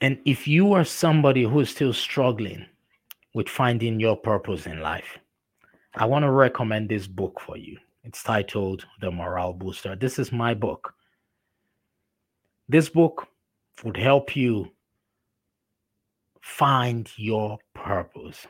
And 0.00 0.18
if 0.24 0.48
you 0.48 0.72
are 0.72 0.84
somebody 0.84 1.44
who 1.44 1.60
is 1.60 1.70
still 1.70 1.92
struggling 1.92 2.66
with 3.34 3.48
finding 3.48 4.00
your 4.00 4.16
purpose 4.16 4.66
in 4.66 4.80
life, 4.80 5.18
I 5.94 6.06
want 6.06 6.24
to 6.24 6.30
recommend 6.30 6.88
this 6.88 7.06
book 7.06 7.40
for 7.40 7.56
you. 7.56 7.78
It's 8.02 8.24
titled 8.24 8.84
The 9.00 9.12
Morale 9.12 9.52
Booster. 9.52 9.94
This 9.94 10.18
is 10.18 10.32
my 10.32 10.54
book. 10.54 10.92
This 12.68 12.88
book 12.88 13.28
would 13.84 13.96
help 13.96 14.34
you 14.34 14.72
find 16.40 17.08
your 17.16 17.58
purpose. 17.74 18.46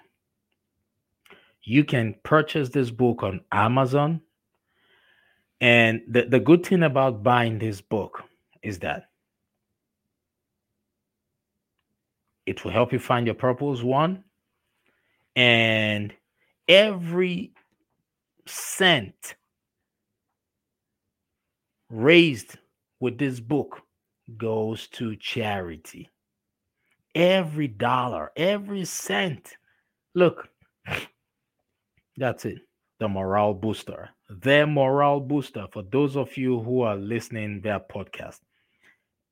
You 1.65 1.85
can 1.85 2.15
purchase 2.23 2.69
this 2.71 2.91
book 2.91 3.23
on 3.23 3.41
Amazon. 3.53 4.21
And 5.61 6.03
the, 6.09 6.25
the 6.25 6.41
good 6.41 6.67
thing 6.67 6.83
about 6.83 7.23
buying 7.23 7.59
this 7.59 7.81
book 7.81 8.25
is 8.63 8.81
that 8.81 9.11
it 12.47 12.65
will 12.65 12.73
help 12.73 12.93
you 12.93 12.99
find 12.99 13.27
your 13.27 13.37
purpose, 13.37 13.83
one. 13.83 14.25
And 15.37 16.13
every 16.69 17.53
cent 18.47 19.37
raised 21.89 22.57
with 22.99 23.19
this 23.19 23.39
book 23.39 23.83
goes 24.37 24.89
to 24.89 25.15
charity. 25.17 26.09
Every 27.15 27.69
dollar, 27.69 28.33
every 28.37 28.85
cent. 28.85 29.57
Look, 30.15 30.49
that's 32.17 32.45
it. 32.45 32.59
The 32.99 33.09
morale 33.09 33.55
booster. 33.55 34.11
The 34.31 34.67
morale 34.67 35.21
booster. 35.21 35.67
For 35.73 35.83
those 35.83 36.17
of 36.17 36.37
you 36.37 36.61
who 36.61 36.83
are 36.83 36.97
listening 36.97 37.61
via 37.63 37.81
podcast, 37.81 38.41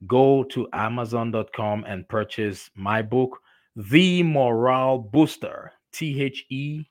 go 0.07 0.45
to 0.45 0.68
amazon.com 0.72 1.85
and 1.85 2.09
purchase 2.09 2.70
my 2.74 3.03
book, 3.03 3.39
The 3.76 4.22
Morale 4.22 4.99
Booster. 4.99 5.72
T 5.93 6.22
H 6.22 6.47
E 6.51 6.85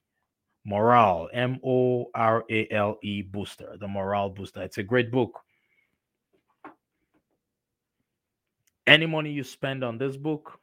Morale, 0.66 1.30
M 1.34 1.60
O 1.64 2.08
R 2.14 2.44
A 2.50 2.68
L 2.70 2.98
E 3.02 3.22
Booster. 3.22 3.78
The 3.80 3.88
Morale 3.88 4.30
Booster. 4.30 4.62
It's 4.64 4.78
a 4.78 4.84
great 4.84 5.12
book. 5.12 5.40
Any 8.86 9.06
money 9.06 9.32
you 9.32 9.44
spend 9.44 9.84
on 9.84 9.98
this 9.98 10.18
book 10.18 10.60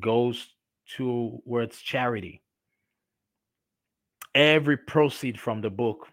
goes 0.00 0.48
towards 0.96 1.80
charity. 1.80 2.43
Every 4.34 4.76
proceed 4.76 5.38
from 5.38 5.60
the 5.60 5.70
book 5.70 6.08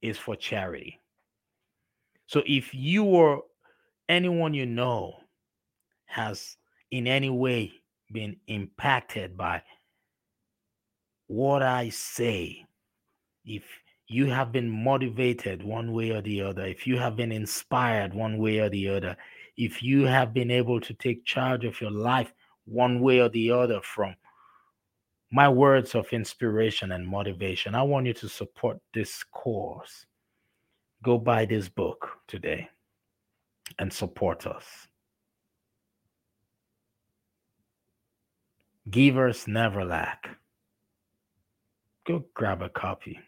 is 0.00 0.18
for 0.18 0.36
charity. 0.36 1.00
So 2.26 2.42
if 2.46 2.74
you 2.74 3.04
or 3.04 3.42
anyone 4.08 4.54
you 4.54 4.66
know 4.66 5.14
has 6.06 6.56
in 6.90 7.06
any 7.06 7.30
way 7.30 7.72
been 8.12 8.36
impacted 8.46 9.36
by 9.36 9.62
what 11.26 11.62
I 11.62 11.88
say, 11.90 12.64
if 13.44 13.64
you 14.08 14.26
have 14.26 14.52
been 14.52 14.70
motivated 14.70 15.62
one 15.62 15.92
way 15.92 16.10
or 16.10 16.22
the 16.22 16.42
other, 16.42 16.64
if 16.66 16.86
you 16.86 16.98
have 16.98 17.16
been 17.16 17.32
inspired 17.32 18.14
one 18.14 18.38
way 18.38 18.58
or 18.58 18.68
the 18.68 18.88
other, 18.88 19.16
if 19.56 19.82
you 19.82 20.04
have 20.04 20.32
been 20.32 20.50
able 20.50 20.80
to 20.80 20.94
take 20.94 21.24
charge 21.24 21.64
of 21.64 21.80
your 21.80 21.90
life 21.90 22.32
one 22.64 23.00
way 23.00 23.20
or 23.20 23.28
the 23.28 23.50
other 23.50 23.80
from 23.82 24.14
my 25.34 25.48
words 25.48 25.96
of 25.96 26.06
inspiration 26.12 26.92
and 26.92 27.04
motivation, 27.04 27.74
I 27.74 27.82
want 27.82 28.06
you 28.06 28.12
to 28.14 28.28
support 28.28 28.78
this 28.92 29.24
course. 29.24 30.06
Go 31.02 31.18
buy 31.18 31.44
this 31.44 31.68
book 31.68 32.08
today 32.28 32.68
and 33.80 33.92
support 33.92 34.46
us. 34.46 34.64
Givers 38.88 39.48
never 39.48 39.84
lack. 39.84 40.38
Go 42.06 42.24
grab 42.34 42.62
a 42.62 42.68
copy. 42.68 43.18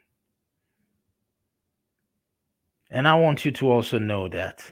And 2.88 3.09
I 3.09 3.16
want 3.16 3.44
you 3.44 3.50
to 3.50 3.68
also 3.72 3.98
know 3.98 4.28
that 4.28 4.62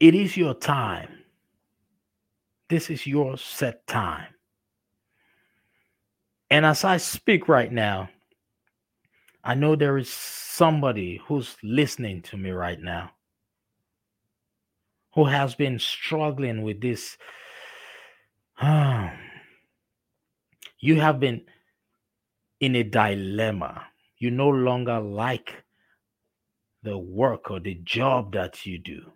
It 0.00 0.16
is 0.16 0.36
your 0.36 0.54
time. 0.54 1.23
This 2.68 2.90
is 2.90 3.06
your 3.06 3.36
set 3.36 3.86
time. 3.86 4.34
And 6.50 6.64
as 6.64 6.84
I 6.84 6.96
speak 6.96 7.48
right 7.48 7.70
now, 7.70 8.08
I 9.42 9.54
know 9.54 9.76
there 9.76 9.98
is 9.98 10.10
somebody 10.10 11.20
who's 11.26 11.56
listening 11.62 12.22
to 12.22 12.36
me 12.36 12.50
right 12.50 12.80
now 12.80 13.10
who 15.14 15.24
has 15.26 15.54
been 15.54 15.78
struggling 15.78 16.62
with 16.62 16.80
this. 16.80 17.16
Um, 18.60 19.10
you 20.80 21.00
have 21.00 21.20
been 21.20 21.42
in 22.60 22.76
a 22.76 22.82
dilemma. 22.82 23.86
You 24.18 24.30
no 24.30 24.48
longer 24.48 25.00
like 25.00 25.64
the 26.82 26.98
work 26.98 27.50
or 27.50 27.60
the 27.60 27.74
job 27.84 28.32
that 28.32 28.66
you 28.66 28.78
do 28.78 29.12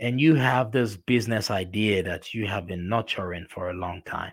and 0.00 0.18
you 0.18 0.34
have 0.34 0.72
this 0.72 0.96
business 0.96 1.50
idea 1.50 2.02
that 2.02 2.32
you 2.32 2.46
have 2.46 2.66
been 2.66 2.88
nurturing 2.88 3.46
for 3.50 3.68
a 3.68 3.74
long 3.74 4.00
time. 4.06 4.32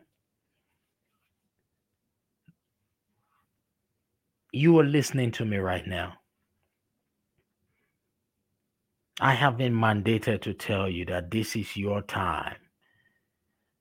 You 4.53 4.79
are 4.79 4.85
listening 4.85 5.31
to 5.33 5.45
me 5.45 5.57
right 5.57 5.85
now. 5.85 6.13
I 9.19 9.33
have 9.33 9.57
been 9.57 9.73
mandated 9.73 10.41
to 10.43 10.53
tell 10.53 10.89
you 10.89 11.03
that 11.05 11.29
this 11.29 11.55
is 11.57 11.75
your 11.75 12.01
time. 12.01 12.55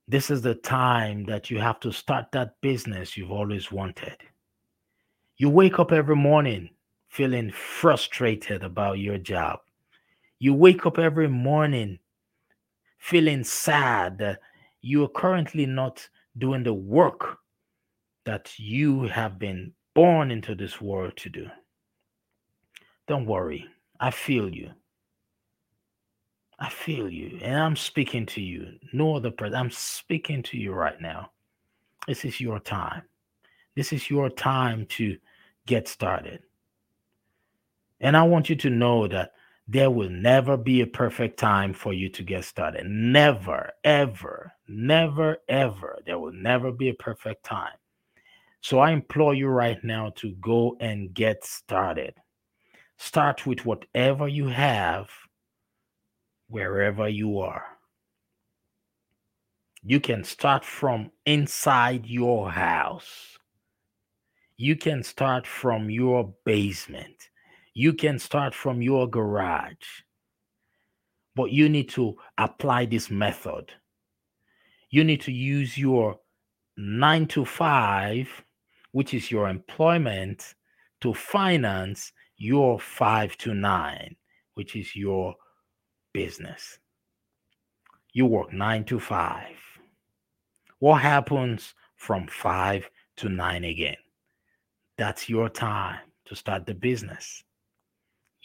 This 0.09 0.29
is 0.29 0.43
the 0.43 0.57
time 0.57 1.25
that 1.27 1.51
you 1.51 1.61
have 1.61 1.79
to 1.81 1.93
start 1.93 2.27
that 2.33 2.61
business 2.63 3.17
you've 3.17 3.31
always 3.31 3.71
wanted. 3.71 4.17
You 5.37 5.51
wake 5.51 5.79
up 5.79 5.93
every 5.93 6.17
morning 6.17 6.71
feeling 7.11 7.53
frustrated 7.53 8.65
about 8.65 8.99
your 8.99 9.19
job 9.19 9.61
you 10.39 10.55
wake 10.55 10.87
up 10.87 10.99
every 10.99 11.29
morning 11.29 11.99
feeling 12.99 13.45
sad 13.45 14.39
you 14.83 15.03
are 15.05 15.09
currently 15.09 15.67
not 15.67 16.09
doing 16.39 16.63
the 16.63 16.73
work 16.73 17.39
that 18.25 18.59
you 18.59 19.05
have 19.05 19.39
been 19.39 19.73
born 19.95 20.31
into 20.31 20.55
this 20.55 20.81
world 20.81 21.17
to 21.17 21.31
do. 21.31 21.49
Don't 23.09 23.27
worry, 23.27 23.67
I 23.99 24.11
feel 24.11 24.49
you. 24.53 24.71
I 26.59 26.69
feel 26.71 27.11
you, 27.11 27.39
and 27.43 27.59
I'm 27.59 27.77
speaking 27.77 28.27
to 28.27 28.41
you. 28.41 28.79
No 28.93 29.17
other 29.17 29.31
person. 29.31 29.57
I'm 29.57 29.71
speaking 29.71 30.43
to 30.45 30.57
you 30.57 30.73
right 30.73 31.01
now. 31.01 31.31
This 32.07 32.25
is 32.25 32.41
your 32.41 32.61
time. 32.61 33.03
This 33.75 33.93
is 33.93 34.09
your 34.09 34.31
time 34.31 34.87
to 34.87 35.19
get 35.67 35.87
started. 35.87 36.41
And 38.01 38.17
I 38.17 38.23
want 38.23 38.49
you 38.49 38.57
to 38.57 38.71
know 38.71 39.07
that 39.09 39.33
there 39.69 39.91
will 39.91 40.11
never 40.11 40.57
be 40.57 40.81
a 40.81 40.87
perfect 40.87 41.39
time 41.39 41.73
for 41.73 41.93
you 41.93 42.09
to 42.11 42.23
get 42.23 42.45
started. 42.45 42.87
Never, 42.87 43.73
ever, 43.83 44.53
never, 44.69 45.39
ever. 45.49 45.99
There 46.07 46.19
will 46.19 46.33
never 46.33 46.71
be 46.71 46.89
a 46.91 46.95
perfect 46.95 47.45
time. 47.45 47.75
So 48.61 48.79
I 48.79 48.93
implore 48.93 49.35
you 49.35 49.49
right 49.49 49.83
now 49.83 50.11
to 50.17 50.33
go 50.41 50.77
and 50.81 51.13
get 51.13 51.45
started. 51.45 52.15
Start 52.97 53.45
with 53.45 53.67
whatever 53.67 54.29
you 54.29 54.47
have, 54.47 55.11
wherever 56.49 57.09
you 57.09 57.41
are. 57.41 57.65
You 59.83 60.01
can 60.01 60.25
start 60.25 60.65
from 60.65 61.11
inside 61.27 62.07
your 62.07 62.51
house. 62.51 63.37
You 64.57 64.77
can 64.77 65.03
start 65.03 65.47
from 65.47 65.91
your 65.91 66.35
basement 66.45 67.31
you 67.79 67.93
can 67.93 68.19
start 68.19 68.55
from 68.55 68.81
your 68.81 69.07
garage, 69.07 70.01
but 71.35 71.53
you 71.53 71.69
need 71.69 71.91
to 71.91 72.17
apply 72.39 72.87
this 72.87 73.11
method. 73.11 73.71
You 74.89 75.05
need 75.05 75.21
to 75.21 75.31
use 75.31 75.77
your 75.77 76.19
nine 76.79 77.27
to 77.27 77.45
five, 77.45 78.31
which 78.93 79.13
is 79.13 79.31
your 79.31 79.51
employment, 79.51 80.55
to 81.03 81.13
finance 81.13 82.13
your 82.39 82.81
five 82.81 83.37
to 83.37 83.53
nine, 83.53 84.17
which 84.55 84.75
is 84.75 84.97
your 84.97 85.35
business. 86.15 86.79
You 88.15 88.25
work 88.25 88.55
nine 88.55 88.85
to 88.85 88.99
five. 88.99 89.59
What 90.79 91.03
happens 91.03 91.75
from 91.97 92.27
five 92.27 92.89
to 93.19 93.29
nine 93.29 93.65
again? 93.65 93.99
That's 94.97 95.29
your 95.29 95.51
time 95.51 95.99
to 96.25 96.35
start 96.35 96.65
the 96.65 96.73
business. 96.73 97.43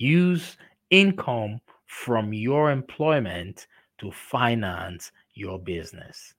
Use 0.01 0.57
income 0.89 1.61
from 1.85 2.33
your 2.33 2.71
employment 2.71 3.67
to 3.99 4.11
finance 4.11 5.11
your 5.35 5.59
business. 5.59 6.33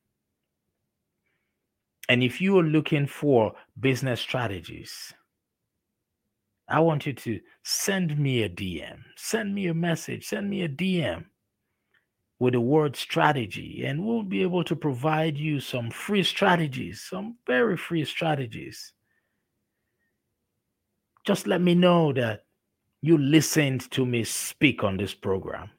And 2.09 2.25
if 2.25 2.41
you 2.41 2.59
are 2.59 2.65
looking 2.65 3.07
for 3.07 3.55
business 3.79 4.21
strategies, 4.21 5.15
I 6.69 6.81
want 6.81 7.07
you 7.07 7.13
to 7.13 7.39
send 7.63 8.19
me 8.19 8.43
a 8.43 8.49
DM, 8.49 8.99
send 9.15 9.55
me 9.55 9.69
a 9.69 9.75
message, 9.75 10.27
send 10.27 10.51
me 10.51 10.63
a 10.63 10.69
DM 10.69 11.27
with 12.41 12.55
the 12.55 12.61
word 12.61 12.97
strategy, 12.97 13.85
and 13.87 14.05
we'll 14.05 14.25
be 14.25 14.43
able 14.43 14.65
to 14.65 14.75
provide 14.75 15.39
you 15.39 15.61
some 15.61 15.89
free 15.89 16.25
strategies, 16.25 17.01
some 17.09 17.37
very 17.47 17.77
free 17.77 18.05
strategies. 18.05 18.93
Just 21.25 21.47
let 21.47 21.61
me 21.61 21.77
know 21.77 22.13
that 22.15 22.45
you 23.03 23.19
listened 23.19 23.91
to 23.91 24.07
me 24.07 24.25
speak 24.25 24.85
on 24.85 24.97
this 24.97 25.13
program, 25.13 25.71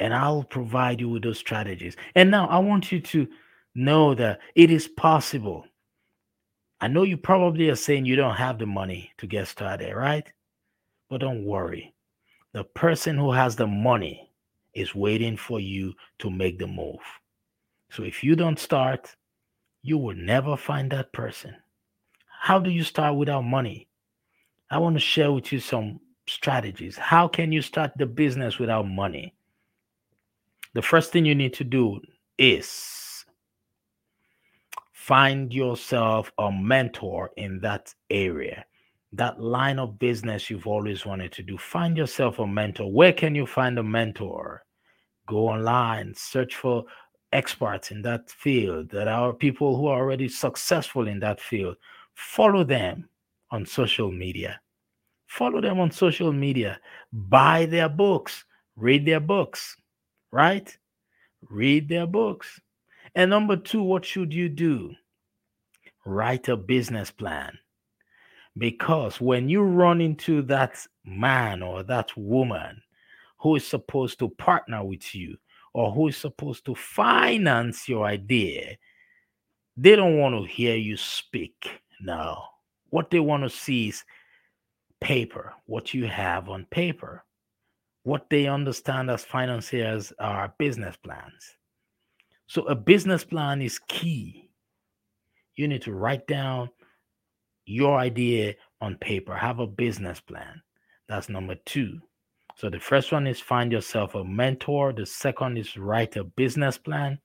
and 0.00 0.12
I'll 0.12 0.42
provide 0.42 1.00
you 1.00 1.08
with 1.08 1.22
those 1.22 1.38
strategies. 1.38 1.96
And 2.16 2.30
now 2.30 2.48
I 2.48 2.58
want 2.58 2.90
you 2.92 3.00
to 3.00 3.28
know 3.74 4.14
that 4.16 4.40
it 4.56 4.70
is 4.70 4.88
possible. 4.88 5.64
I 6.80 6.88
know 6.88 7.04
you 7.04 7.16
probably 7.16 7.70
are 7.70 7.76
saying 7.76 8.04
you 8.04 8.16
don't 8.16 8.34
have 8.34 8.58
the 8.58 8.66
money 8.66 9.12
to 9.18 9.26
get 9.26 9.48
started, 9.48 9.94
right? 9.94 10.30
But 11.08 11.20
don't 11.20 11.44
worry. 11.44 11.94
The 12.52 12.64
person 12.64 13.16
who 13.16 13.30
has 13.32 13.54
the 13.54 13.66
money 13.66 14.30
is 14.74 14.94
waiting 14.94 15.36
for 15.36 15.60
you 15.60 15.94
to 16.18 16.30
make 16.30 16.58
the 16.58 16.66
move. 16.66 17.00
So 17.90 18.02
if 18.02 18.22
you 18.22 18.36
don't 18.36 18.58
start, 18.58 19.14
you 19.82 19.98
will 19.98 20.16
never 20.16 20.56
find 20.56 20.90
that 20.90 21.12
person. 21.12 21.54
How 22.40 22.58
do 22.58 22.70
you 22.70 22.82
start 22.82 23.16
without 23.16 23.44
money? 23.44 23.88
I 24.70 24.78
want 24.78 24.96
to 24.96 25.00
share 25.00 25.32
with 25.32 25.52
you 25.52 25.60
some 25.60 26.00
strategies. 26.28 26.96
How 26.96 27.26
can 27.28 27.52
you 27.52 27.62
start 27.62 27.92
the 27.96 28.06
business 28.06 28.58
without 28.58 28.86
money? 28.86 29.34
The 30.74 30.82
first 30.82 31.12
thing 31.12 31.24
you 31.24 31.34
need 31.34 31.54
to 31.54 31.64
do 31.64 32.00
is 32.36 33.24
find 34.92 35.52
yourself 35.52 36.30
a 36.38 36.52
mentor 36.52 37.30
in 37.36 37.60
that 37.60 37.94
area 38.10 38.64
that 39.12 39.40
line 39.40 39.78
of 39.78 39.98
business 39.98 40.50
you've 40.50 40.66
always 40.66 41.06
wanted 41.06 41.32
to 41.32 41.42
do. 41.42 41.56
Find 41.56 41.96
yourself 41.96 42.38
a 42.38 42.46
mentor. 42.46 42.92
Where 42.92 43.12
can 43.12 43.34
you 43.34 43.46
find 43.46 43.78
a 43.78 43.82
mentor? 43.82 44.64
Go 45.26 45.48
online, 45.48 46.14
search 46.14 46.56
for 46.56 46.84
experts 47.32 47.90
in 47.90 48.02
that 48.02 48.30
field 48.30 48.90
that 48.90 49.08
are 49.08 49.32
people 49.32 49.76
who 49.76 49.86
are 49.86 49.98
already 49.98 50.28
successful 50.28 51.08
in 51.08 51.20
that 51.20 51.40
field. 51.40 51.76
Follow 52.14 52.64
them 52.64 53.08
on 53.50 53.64
social 53.64 54.10
media. 54.10 54.60
Follow 55.28 55.60
them 55.60 55.78
on 55.78 55.90
social 55.90 56.32
media. 56.32 56.80
Buy 57.12 57.66
their 57.66 57.88
books. 57.88 58.44
Read 58.76 59.06
their 59.06 59.20
books, 59.20 59.76
right? 60.32 60.76
Read 61.48 61.88
their 61.88 62.06
books. 62.06 62.60
And 63.14 63.30
number 63.30 63.56
two, 63.56 63.82
what 63.82 64.04
should 64.04 64.32
you 64.32 64.48
do? 64.48 64.94
Write 66.04 66.48
a 66.48 66.56
business 66.56 67.10
plan 67.10 67.58
because 68.56 69.20
when 69.20 69.48
you 69.48 69.62
run 69.62 70.00
into 70.00 70.42
that 70.42 70.84
man 71.04 71.62
or 71.62 71.82
that 71.82 72.16
woman 72.16 72.82
who 73.38 73.56
is 73.56 73.66
supposed 73.66 74.18
to 74.18 74.28
partner 74.30 74.84
with 74.84 75.14
you 75.14 75.36
or 75.74 75.92
who 75.92 76.08
is 76.08 76.16
supposed 76.16 76.64
to 76.64 76.74
finance 76.74 77.88
your 77.88 78.06
idea, 78.06 78.76
they 79.76 79.94
don't 79.94 80.18
want 80.18 80.34
to 80.34 80.52
hear 80.52 80.76
you 80.76 80.96
speak. 80.96 81.82
No. 82.00 82.42
What 82.90 83.10
they 83.10 83.20
want 83.20 83.44
to 83.44 83.50
see 83.50 83.88
is 83.88 84.02
paper, 85.00 85.54
what 85.66 85.94
you 85.94 86.06
have 86.06 86.48
on 86.48 86.66
paper. 86.70 87.24
What 88.04 88.30
they 88.30 88.46
understand 88.46 89.10
as 89.10 89.24
financiers 89.24 90.12
are 90.18 90.54
business 90.58 90.96
plans. 90.96 91.56
So 92.46 92.62
a 92.62 92.74
business 92.74 93.24
plan 93.24 93.60
is 93.60 93.78
key. 93.88 94.50
You 95.56 95.68
need 95.68 95.82
to 95.82 95.92
write 95.92 96.26
down 96.26 96.70
your 97.66 97.98
idea 97.98 98.54
on 98.80 98.96
paper, 98.96 99.34
have 99.34 99.58
a 99.58 99.66
business 99.66 100.20
plan. 100.20 100.62
That's 101.08 101.28
number 101.28 101.56
two. 101.66 102.00
So 102.56 102.70
the 102.70 102.80
first 102.80 103.12
one 103.12 103.26
is 103.26 103.40
find 103.40 103.70
yourself 103.70 104.14
a 104.14 104.24
mentor. 104.24 104.92
The 104.92 105.06
second 105.06 105.58
is 105.58 105.76
write 105.76 106.16
a 106.16 106.24
business 106.24 106.78
plan. 106.78 107.18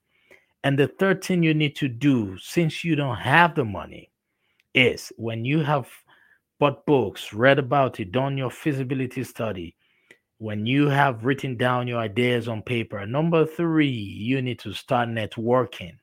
And 0.64 0.78
the 0.78 0.88
third 0.88 1.24
thing 1.24 1.44
you 1.44 1.54
need 1.54 1.76
to 1.78 1.88
do, 1.88 2.38
since 2.38 2.84
you 2.84 2.96
don't 2.96 3.18
have 3.18 3.56
the 3.56 3.66
money, 3.66 4.12
is 4.74 5.12
when 5.18 5.46
you 5.46 5.64
have 5.64 5.88
bought 6.60 6.86
books, 6.86 7.34
read 7.34 7.60
about 7.60 8.00
it, 8.00 8.12
done 8.12 8.38
your 8.38 8.50
feasibility 8.50 9.24
study, 9.24 9.76
when 10.44 10.66
you 10.66 10.90
have 10.90 11.24
written 11.24 11.56
down 11.56 11.88
your 11.88 12.00
ideas 12.00 12.48
on 12.48 12.62
paper, 12.62 13.06
number 13.06 13.46
three, 13.46 13.88
you 13.88 14.42
need 14.42 14.60
to 14.60 14.74
start 14.74 15.08
networking. 15.08 15.94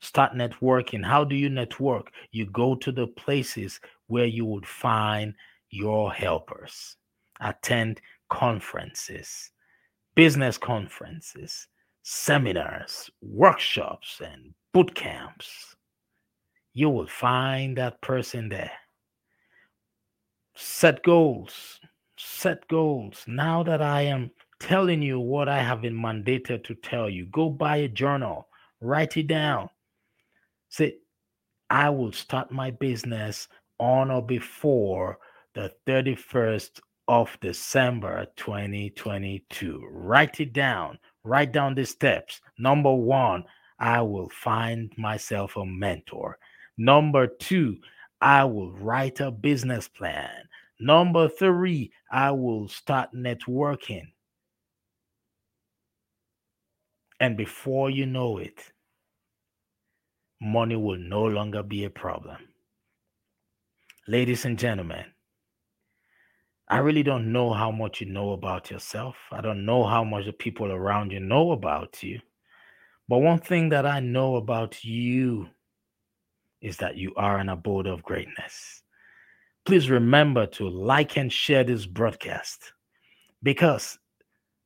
Start 0.00 0.32
networking. 0.34 1.04
How 1.04 1.22
do 1.24 1.36
you 1.36 1.48
network? 1.48 2.10
You 2.32 2.46
go 2.46 2.74
to 2.74 2.90
the 2.90 3.06
places 3.06 3.80
where 4.08 4.26
you 4.26 4.44
would 4.44 4.66
find 4.66 5.34
your 5.70 6.12
helpers. 6.12 6.96
Attend 7.40 8.00
conferences, 8.28 9.50
business 10.14 10.58
conferences, 10.58 11.68
seminars, 12.02 13.08
workshops, 13.22 14.20
and 14.20 14.52
boot 14.72 14.94
camps. 14.94 15.76
You 16.74 16.90
will 16.90 17.06
find 17.06 17.78
that 17.78 18.00
person 18.00 18.48
there. 18.48 18.72
Set 20.56 21.02
goals. 21.02 21.80
Set 22.16 22.66
goals. 22.68 23.24
Now 23.26 23.62
that 23.62 23.80
I 23.80 24.02
am 24.02 24.30
telling 24.58 25.00
you 25.02 25.20
what 25.20 25.48
I 25.48 25.58
have 25.58 25.82
been 25.82 25.94
mandated 25.94 26.64
to 26.64 26.74
tell 26.74 27.08
you, 27.08 27.26
go 27.26 27.48
buy 27.48 27.76
a 27.78 27.88
journal, 27.88 28.48
write 28.80 29.16
it 29.16 29.28
down. 29.28 29.68
Say, 30.68 30.96
I 31.70 31.90
will 31.90 32.12
start 32.12 32.50
my 32.50 32.70
business 32.72 33.48
on 33.78 34.10
or 34.10 34.22
before 34.22 35.18
the 35.54 35.72
31st 35.86 36.80
of 37.08 37.36
December 37.40 38.26
2022. 38.36 39.86
Write 39.90 40.40
it 40.40 40.52
down. 40.52 40.98
Write 41.22 41.52
down 41.52 41.74
the 41.74 41.84
steps. 41.84 42.40
Number 42.58 42.92
one, 42.92 43.44
I 43.78 44.00
will 44.02 44.30
find 44.30 44.92
myself 44.96 45.56
a 45.56 45.64
mentor. 45.64 46.38
Number 46.76 47.26
two, 47.26 47.78
I 48.20 48.44
will 48.44 48.72
write 48.72 49.20
a 49.20 49.30
business 49.30 49.86
plan. 49.88 50.30
Number 50.80 51.28
three, 51.28 51.92
I 52.10 52.30
will 52.32 52.68
start 52.68 53.10
networking. 53.14 54.12
And 57.20 57.36
before 57.36 57.90
you 57.90 58.06
know 58.06 58.38
it, 58.38 58.72
money 60.40 60.76
will 60.76 60.98
no 60.98 61.24
longer 61.24 61.62
be 61.62 61.84
a 61.84 61.90
problem. 61.90 62.36
Ladies 64.08 64.44
and 64.44 64.58
gentlemen, 64.58 65.06
I 66.68 66.78
really 66.78 67.02
don't 67.02 67.32
know 67.32 67.52
how 67.52 67.70
much 67.70 68.00
you 68.00 68.06
know 68.06 68.32
about 68.32 68.70
yourself. 68.70 69.16
I 69.30 69.40
don't 69.40 69.64
know 69.64 69.84
how 69.84 70.02
much 70.02 70.26
the 70.26 70.32
people 70.32 70.72
around 70.72 71.12
you 71.12 71.20
know 71.20 71.52
about 71.52 72.02
you. 72.02 72.20
But 73.08 73.18
one 73.18 73.38
thing 73.38 73.68
that 73.68 73.86
I 73.86 74.00
know 74.00 74.36
about 74.36 74.82
you 74.82 75.48
is 76.64 76.78
that 76.78 76.96
you 76.96 77.12
are 77.16 77.38
an 77.38 77.50
abode 77.50 77.86
of 77.86 78.02
greatness. 78.02 78.82
Please 79.66 79.90
remember 79.90 80.46
to 80.46 80.68
like 80.68 81.16
and 81.18 81.30
share 81.30 81.62
this 81.62 81.84
broadcast 81.84 82.72
because 83.42 83.98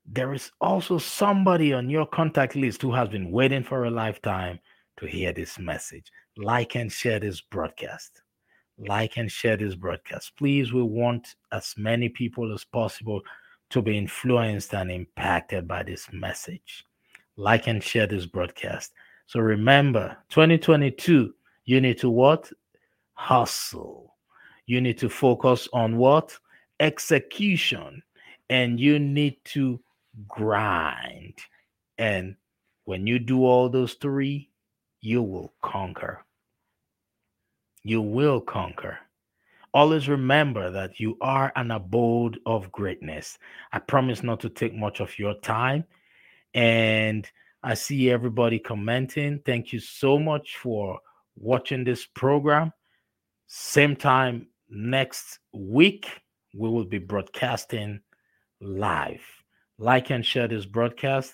there 0.06 0.32
is 0.32 0.50
also 0.60 0.98
somebody 0.98 1.72
on 1.72 1.90
your 1.90 2.06
contact 2.06 2.54
list 2.54 2.80
who 2.82 2.92
has 2.92 3.08
been 3.08 3.32
waiting 3.32 3.64
for 3.64 3.84
a 3.84 3.90
lifetime 3.90 4.60
to 4.96 5.06
hear 5.06 5.32
this 5.32 5.58
message. 5.58 6.10
Like 6.36 6.76
and 6.76 6.90
share 6.90 7.18
this 7.18 7.40
broadcast. 7.40 8.22
Like 8.78 9.16
and 9.16 9.30
share 9.30 9.56
this 9.56 9.74
broadcast. 9.74 10.32
Please, 10.38 10.72
we 10.72 10.82
want 10.82 11.34
as 11.52 11.74
many 11.76 12.08
people 12.08 12.54
as 12.54 12.64
possible 12.64 13.22
to 13.70 13.82
be 13.82 13.98
influenced 13.98 14.72
and 14.72 14.90
impacted 14.90 15.66
by 15.66 15.82
this 15.82 16.08
message. 16.12 16.84
Like 17.36 17.66
and 17.66 17.82
share 17.82 18.06
this 18.06 18.24
broadcast. 18.24 18.92
So 19.26 19.40
remember, 19.40 20.16
2022, 20.30 21.34
you 21.68 21.82
need 21.82 21.98
to 21.98 22.08
what? 22.08 22.50
Hustle. 23.12 24.16
You 24.64 24.80
need 24.80 24.96
to 24.98 25.10
focus 25.10 25.68
on 25.74 25.98
what? 25.98 26.34
Execution. 26.80 28.02
And 28.48 28.80
you 28.80 28.98
need 28.98 29.36
to 29.52 29.78
grind. 30.26 31.34
And 31.98 32.36
when 32.86 33.06
you 33.06 33.18
do 33.18 33.44
all 33.44 33.68
those 33.68 33.92
three, 34.00 34.48
you 35.02 35.22
will 35.22 35.52
conquer. 35.62 36.24
You 37.84 38.00
will 38.00 38.40
conquer. 38.40 39.00
Always 39.74 40.08
remember 40.08 40.70
that 40.70 40.98
you 40.98 41.18
are 41.20 41.52
an 41.54 41.70
abode 41.70 42.40
of 42.46 42.72
greatness. 42.72 43.38
I 43.74 43.80
promise 43.80 44.22
not 44.22 44.40
to 44.40 44.48
take 44.48 44.74
much 44.74 45.00
of 45.00 45.18
your 45.18 45.34
time. 45.40 45.84
And 46.54 47.30
I 47.62 47.74
see 47.74 48.10
everybody 48.10 48.58
commenting. 48.58 49.42
Thank 49.44 49.74
you 49.74 49.80
so 49.80 50.18
much 50.18 50.56
for 50.56 51.00
watching 51.40 51.84
this 51.84 52.06
program. 52.06 52.72
Same 53.46 53.96
time 53.96 54.48
next 54.68 55.38
week, 55.52 56.20
we 56.54 56.68
will 56.68 56.84
be 56.84 56.98
broadcasting 56.98 58.00
live. 58.60 59.22
Like 59.78 60.10
and 60.10 60.24
share 60.24 60.48
this 60.48 60.66
broadcast. 60.66 61.32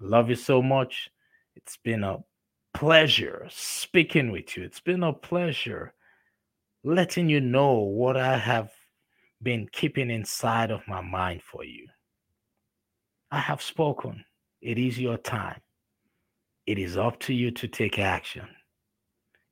Love 0.00 0.30
you 0.30 0.36
so 0.36 0.62
much. 0.62 1.10
It's 1.54 1.76
been 1.76 2.02
a 2.02 2.18
pleasure 2.74 3.46
speaking 3.50 4.32
with 4.32 4.56
you. 4.56 4.64
It's 4.64 4.80
been 4.80 5.02
a 5.02 5.12
pleasure 5.12 5.92
letting 6.84 7.28
you 7.28 7.40
know 7.40 7.74
what 7.74 8.16
I 8.16 8.36
have 8.38 8.70
been 9.42 9.68
keeping 9.72 10.10
inside 10.10 10.70
of 10.70 10.86
my 10.88 11.00
mind 11.00 11.42
for 11.42 11.64
you. 11.64 11.86
I 13.30 13.38
have 13.38 13.62
spoken. 13.62 14.24
It 14.60 14.78
is 14.78 14.98
your 14.98 15.18
time. 15.18 15.60
It 16.66 16.78
is 16.78 16.96
up 16.96 17.18
to 17.20 17.34
you 17.34 17.50
to 17.52 17.68
take 17.68 17.98
action. 17.98 18.48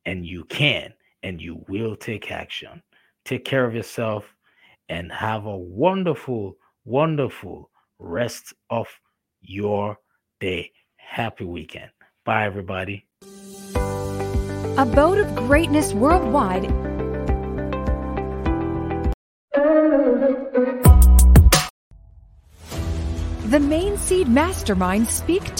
And 0.06 0.24
you 0.26 0.44
can 0.44 0.94
and 1.22 1.40
you 1.40 1.64
will 1.68 1.96
take 1.96 2.30
action. 2.30 2.82
Take 3.24 3.44
care 3.44 3.64
of 3.64 3.74
yourself 3.74 4.34
and 4.88 5.12
have 5.12 5.46
a 5.46 5.56
wonderful, 5.56 6.56
wonderful 6.84 7.70
rest 7.98 8.54
of 8.70 8.88
your 9.40 9.98
day. 10.40 10.72
Happy 10.96 11.44
weekend. 11.44 11.90
Bye, 12.24 12.46
everybody. 12.46 13.06
Abode 14.76 15.18
of 15.18 15.34
Greatness 15.36 15.92
Worldwide. 15.92 16.72
The 23.50 23.58
Main 23.58 23.98
Seed 23.98 24.28
Mastermind 24.28 25.08
speak 25.08 25.48